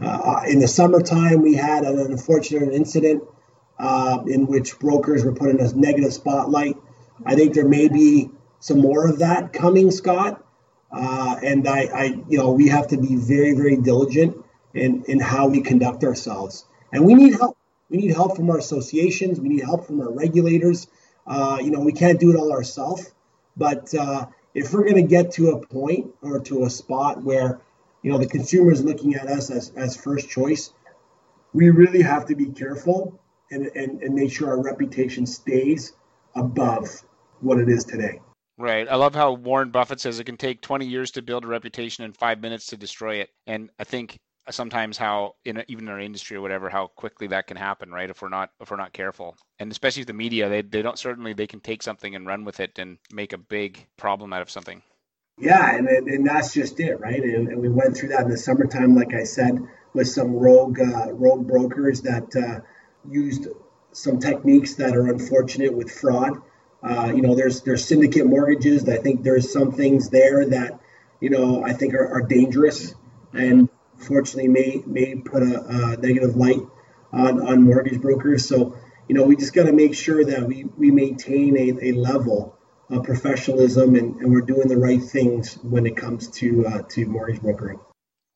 Uh, 0.00 0.42
in 0.48 0.58
the 0.58 0.68
summertime, 0.68 1.42
we 1.42 1.54
had 1.54 1.84
an 1.84 1.98
unfortunate 1.98 2.74
incident 2.74 3.22
uh, 3.78 4.18
in 4.26 4.46
which 4.46 4.78
brokers 4.78 5.24
were 5.24 5.32
put 5.32 5.50
in 5.50 5.60
a 5.60 5.72
negative 5.74 6.12
spotlight. 6.12 6.76
I 7.24 7.34
think 7.34 7.54
there 7.54 7.68
may 7.68 7.88
be 7.88 8.30
some 8.58 8.80
more 8.80 9.08
of 9.08 9.20
that 9.20 9.52
coming, 9.52 9.90
Scott. 9.90 10.44
Uh, 10.90 11.36
and 11.42 11.66
I, 11.66 11.80
I, 11.94 12.04
you 12.28 12.38
know, 12.38 12.52
we 12.52 12.68
have 12.68 12.88
to 12.88 12.96
be 12.96 13.16
very, 13.16 13.54
very 13.54 13.76
diligent 13.76 14.36
in 14.74 15.04
in 15.06 15.20
how 15.20 15.48
we 15.48 15.60
conduct 15.60 16.04
ourselves. 16.04 16.64
And 16.92 17.04
we 17.04 17.14
need 17.14 17.34
help. 17.34 17.56
We 17.90 17.98
need 17.98 18.12
help 18.12 18.36
from 18.36 18.50
our 18.50 18.58
associations. 18.58 19.40
We 19.40 19.48
need 19.48 19.64
help 19.64 19.86
from 19.86 20.00
our 20.00 20.10
regulators. 20.10 20.86
Uh, 21.26 21.58
you 21.62 21.70
know, 21.70 21.80
we 21.80 21.92
can't 21.92 22.18
do 22.18 22.30
it 22.30 22.36
all 22.36 22.52
ourselves. 22.52 23.12
But 23.56 23.94
uh, 23.94 24.26
if 24.54 24.72
we're 24.72 24.84
going 24.84 24.96
to 24.96 25.02
get 25.02 25.32
to 25.32 25.50
a 25.50 25.66
point 25.66 26.14
or 26.22 26.40
to 26.40 26.64
a 26.64 26.70
spot 26.70 27.22
where 27.22 27.60
you 28.02 28.10
know 28.10 28.18
the 28.18 28.26
consumer 28.26 28.72
is 28.72 28.84
looking 28.84 29.14
at 29.14 29.26
us 29.26 29.50
as, 29.50 29.72
as 29.76 29.96
first 29.96 30.28
choice 30.28 30.72
we 31.54 31.70
really 31.70 32.02
have 32.02 32.26
to 32.26 32.34
be 32.34 32.46
careful 32.46 33.18
and, 33.50 33.66
and, 33.74 34.02
and 34.02 34.14
make 34.14 34.32
sure 34.32 34.48
our 34.48 34.60
reputation 34.60 35.24
stays 35.24 35.92
above 36.34 37.02
what 37.40 37.58
it 37.58 37.68
is 37.68 37.84
today. 37.84 38.20
Right. 38.58 38.86
I 38.88 38.96
love 38.96 39.14
how 39.14 39.32
Warren 39.32 39.70
Buffett 39.70 40.00
says 40.00 40.18
it 40.18 40.24
can 40.24 40.36
take 40.36 40.60
20 40.60 40.86
years 40.86 41.12
to 41.12 41.22
build 41.22 41.44
a 41.44 41.48
reputation 41.48 42.04
and 42.04 42.16
five 42.16 42.40
minutes 42.40 42.66
to 42.66 42.76
destroy 42.76 43.16
it. 43.16 43.30
And 43.46 43.70
I 43.78 43.84
think 43.84 44.18
sometimes 44.50 44.98
how 44.98 45.34
in 45.44 45.64
even 45.68 45.86
in 45.86 45.90
our 45.90 46.00
industry 46.00 46.36
or 46.36 46.40
whatever 46.40 46.68
how 46.68 46.86
quickly 46.88 47.26
that 47.28 47.46
can 47.46 47.56
happen 47.56 47.90
right? 47.90 48.10
If 48.10 48.22
we're 48.22 48.28
not 48.28 48.50
if 48.60 48.70
we're 48.70 48.76
not 48.76 48.92
careful. 48.92 49.36
And 49.58 49.70
especially 49.70 50.04
the 50.04 50.12
media 50.12 50.48
they, 50.48 50.62
they 50.62 50.82
don't 50.82 50.98
certainly 50.98 51.32
they 51.32 51.46
can 51.46 51.60
take 51.60 51.82
something 51.82 52.14
and 52.14 52.26
run 52.26 52.44
with 52.44 52.60
it 52.60 52.78
and 52.78 52.98
make 53.12 53.32
a 53.32 53.38
big 53.38 53.86
problem 53.96 54.32
out 54.32 54.42
of 54.42 54.50
something. 54.50 54.82
Yeah 55.38 55.76
and, 55.76 55.88
and 55.88 56.26
that's 56.26 56.54
just 56.54 56.80
it 56.80 57.00
right? 57.00 57.22
And, 57.22 57.48
and 57.48 57.60
we 57.60 57.68
went 57.68 57.96
through 57.96 58.10
that 58.10 58.22
in 58.22 58.30
the 58.30 58.38
summertime 58.38 58.94
like 58.94 59.14
i 59.14 59.24
said 59.24 59.58
with 59.94 60.08
some 60.08 60.32
rogue 60.34 60.80
uh, 60.80 61.12
rogue 61.12 61.46
brokers 61.46 62.02
that 62.02 62.34
uh, 62.36 62.60
used 63.08 63.46
some 63.92 64.18
techniques 64.18 64.74
that 64.74 64.96
are 64.96 65.06
unfortunate 65.08 65.72
with 65.72 65.90
fraud. 65.90 66.42
Uh, 66.82 67.12
you 67.14 67.22
know 67.22 67.34
there's 67.34 67.62
there's 67.62 67.84
syndicate 67.84 68.26
mortgages. 68.26 68.86
I 68.88 68.98
think 68.98 69.22
there's 69.22 69.50
some 69.52 69.72
things 69.72 70.10
there 70.10 70.44
that 70.44 70.80
you 71.20 71.30
know 71.30 71.64
i 71.64 71.72
think 71.72 71.94
are, 71.94 72.08
are 72.08 72.22
dangerous. 72.22 72.94
And 73.32 73.68
unfortunately 73.98 74.48
may 74.48 74.82
may 74.86 75.14
put 75.16 75.42
a, 75.42 75.64
a 75.64 75.96
negative 75.96 76.36
light 76.36 76.60
on, 77.14 77.46
on 77.46 77.62
mortgage 77.62 78.00
brokers. 78.00 78.46
So, 78.46 78.76
you 79.08 79.14
know, 79.14 79.24
we 79.24 79.36
just 79.36 79.54
got 79.54 79.64
to 79.64 79.72
make 79.72 79.94
sure 79.94 80.24
that 80.24 80.42
we, 80.42 80.64
we 80.64 80.90
maintain 80.90 81.56
a, 81.56 81.90
a 81.90 81.92
level 81.92 82.58
of 82.90 83.04
professionalism 83.04 83.94
and, 83.94 84.16
and 84.16 84.32
we're 84.32 84.42
doing 84.42 84.68
the 84.68 84.76
right 84.76 85.02
things 85.02 85.54
when 85.62 85.86
it 85.86 85.96
comes 85.96 86.28
to 86.28 86.66
uh, 86.66 86.82
to 86.90 87.06
mortgage 87.06 87.40
brokering. 87.40 87.80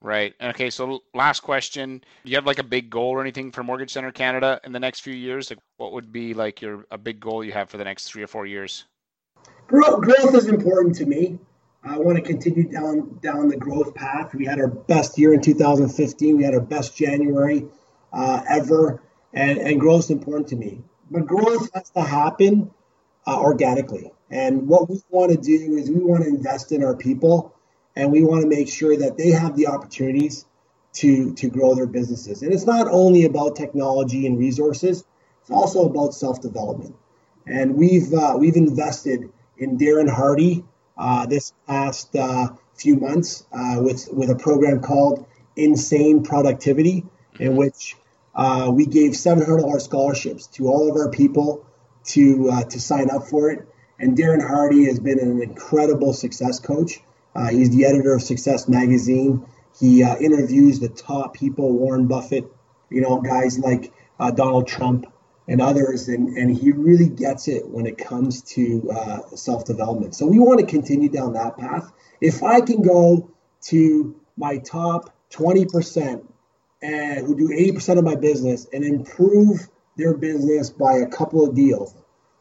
Right. 0.01 0.35
Okay. 0.41 0.71
So, 0.71 1.01
last 1.13 1.41
question: 1.41 2.03
Do 2.25 2.31
you 2.31 2.37
have 2.37 2.47
like 2.47 2.61
a 2.61 2.65
big 2.65 2.89
goal 2.89 3.11
or 3.11 3.21
anything 3.21 3.51
for 3.51 3.65
Mortgage 3.65 3.93
Center 3.93 4.13
Canada 4.13 4.61
in 4.65 4.73
the 4.73 4.81
next 4.81 5.01
few 5.01 5.15
years? 5.15 5.51
Like, 5.51 5.59
what 5.77 5.93
would 5.93 6.13
be 6.13 6.35
like 6.35 6.63
your 6.63 6.87
a 6.91 6.99
big 6.99 7.21
goal 7.21 7.43
you 7.43 7.53
have 7.53 7.69
for 7.69 7.79
the 7.79 7.85
next 7.85 8.05
three 8.05 8.23
or 8.23 8.29
four 8.29 8.47
years? 8.47 8.85
Growth, 9.67 10.01
growth 10.03 10.35
is 10.35 10.47
important 10.47 10.95
to 10.97 11.07
me. 11.07 11.39
I 11.89 11.97
want 11.97 12.17
to 12.17 12.23
continue 12.23 12.71
down 12.71 13.19
down 13.23 13.49
the 13.49 13.57
growth 13.57 13.95
path. 13.95 14.35
We 14.35 14.45
had 14.45 14.61
our 14.61 14.69
best 14.69 15.19
year 15.19 15.33
in 15.33 15.41
2015. 15.41 16.37
We 16.37 16.45
had 16.45 16.55
our 16.55 16.61
best 16.61 16.97
January 16.97 17.67
uh, 18.13 18.43
ever, 18.49 19.03
and, 19.33 19.59
and 19.59 19.81
growth 19.81 20.05
is 20.05 20.11
important 20.11 20.49
to 20.49 20.57
me. 20.57 20.83
But 21.11 21.27
growth 21.27 21.71
has 21.75 21.89
to 21.91 22.03
happen 22.03 22.71
uh, 23.27 23.41
organically. 23.41 24.13
And 24.31 24.69
what 24.69 24.91
we 24.91 25.01
want 25.09 25.33
to 25.33 25.39
do 25.39 25.77
is 25.77 25.91
we 25.91 26.01
want 26.01 26.25
to 26.25 26.29
invest 26.29 26.73
in 26.73 26.85
our 26.85 26.95
people, 26.95 27.55
and 27.97 28.13
we 28.13 28.23
want 28.23 28.43
to 28.43 28.49
make 28.49 28.69
sure 28.69 28.95
that 28.95 29.17
they 29.17 29.31
have 29.31 29.57
the 29.57 29.69
opportunities 29.69 30.45
to 30.95 31.33
to 31.37 31.49
grow 31.49 31.75
their 31.75 31.87
businesses. 31.87 32.43
And 32.43 32.53
it's 32.53 32.67
not 32.67 32.89
only 32.91 33.25
about 33.25 33.57
technology 33.57 34.27
and 34.27 34.39
resources; 34.39 35.05
it's 35.41 35.51
also 35.51 35.87
about 35.87 36.13
self 36.13 36.43
development. 36.43 36.95
And 37.47 37.77
we've 37.77 38.13
uh, 38.13 38.37
we've 38.39 38.57
invested 38.57 39.33
in 39.57 39.79
Darren 39.79 40.11
Hardy 40.11 40.65
this 41.27 41.53
past 41.67 42.15
uh, 42.17 42.49
few 42.75 42.97
months 42.97 43.47
uh, 43.53 43.77
with 43.81 44.09
with 44.13 44.31
a 44.31 44.37
program 44.37 44.81
called 44.81 45.27
Insane 45.57 46.23
Productivity, 46.23 47.05
in 47.39 47.57
which 47.57 47.97
uh, 48.35 48.71
we 48.73 48.87
gave 48.87 49.17
seven 49.17 49.45
hundred 49.45 49.63
dollars 49.63 49.85
scholarships 49.85 50.47
to 50.49 50.69
all 50.69 50.91
of 50.91 50.97
our 50.97 51.11
people 51.11 51.67
to 52.05 52.51
uh, 52.51 52.65
to 52.65 52.81
sign 52.81 53.11
up 53.11 53.25
for 53.29 53.51
it. 53.51 53.67
And 54.01 54.17
Darren 54.17 54.47
Hardy 54.47 54.85
has 54.87 55.01
been 55.01 55.19
an 55.19 55.43
incredible 55.43 56.13
success 56.13 56.61
coach. 56.61 57.01
Uh, 57.35 57.49
he's 57.49 57.71
the 57.71 57.85
editor 57.85 58.15
of 58.15 58.23
Success 58.23 58.69
Magazine. 58.69 59.45
He 59.79 60.03
interviews 60.03 60.81
the 60.81 60.89
top 60.89 61.35
people, 61.35 61.73
Warren 61.73 62.07
Buffett, 62.07 62.45
you 62.91 63.01
know, 63.01 63.21
guys 63.21 63.59
like 63.59 63.93
Donald 64.35 64.67
Trump 64.67 65.07
and 65.49 65.63
others, 65.63 66.09
and, 66.09 66.37
and 66.37 66.55
he 66.55 66.73
really 66.73 67.09
gets 67.09 67.49
it 67.49 67.67
when 67.67 67.87
it 67.87 67.97
comes 67.97 68.43
to 68.43 68.91
uh, 68.91 69.21
self 69.35 69.65
development. 69.65 70.15
So 70.15 70.27
we 70.27 70.39
want 70.39 70.61
to 70.61 70.67
continue 70.67 71.09
down 71.09 71.33
that 71.33 71.57
path. 71.57 71.91
If 72.21 72.43
I 72.43 72.61
can 72.61 72.83
go 72.83 73.31
to 73.69 74.15
my 74.37 74.59
top 74.59 75.15
20% 75.31 76.25
and 76.83 77.27
who 77.27 77.35
do 77.35 77.49
80% 77.49 77.99
of 77.99 78.05
my 78.05 78.15
business 78.15 78.67
and 78.73 78.85
improve 78.85 79.69
their 79.97 80.15
business 80.15 80.71
by 80.71 80.99
a 80.99 81.07
couple 81.07 81.45
of 81.45 81.55
deals, 81.55 81.95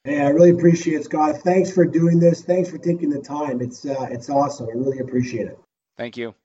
Hey, 0.04 0.20
I 0.20 0.28
really 0.30 0.50
appreciate 0.50 0.96
it, 0.96 1.06
Scott. 1.06 1.38
Thanks 1.38 1.72
for 1.72 1.86
doing 1.86 2.20
this. 2.20 2.42
Thanks 2.42 2.70
for 2.70 2.78
taking 2.78 3.10
the 3.10 3.22
time. 3.22 3.62
It's 3.62 3.86
uh, 3.86 4.08
it's 4.12 4.30
awesome. 4.30 4.68
I 4.68 4.78
really 4.78 5.00
appreciate 5.00 5.48
it. 5.48 5.60
Thank 5.98 6.18
you. 6.18 6.36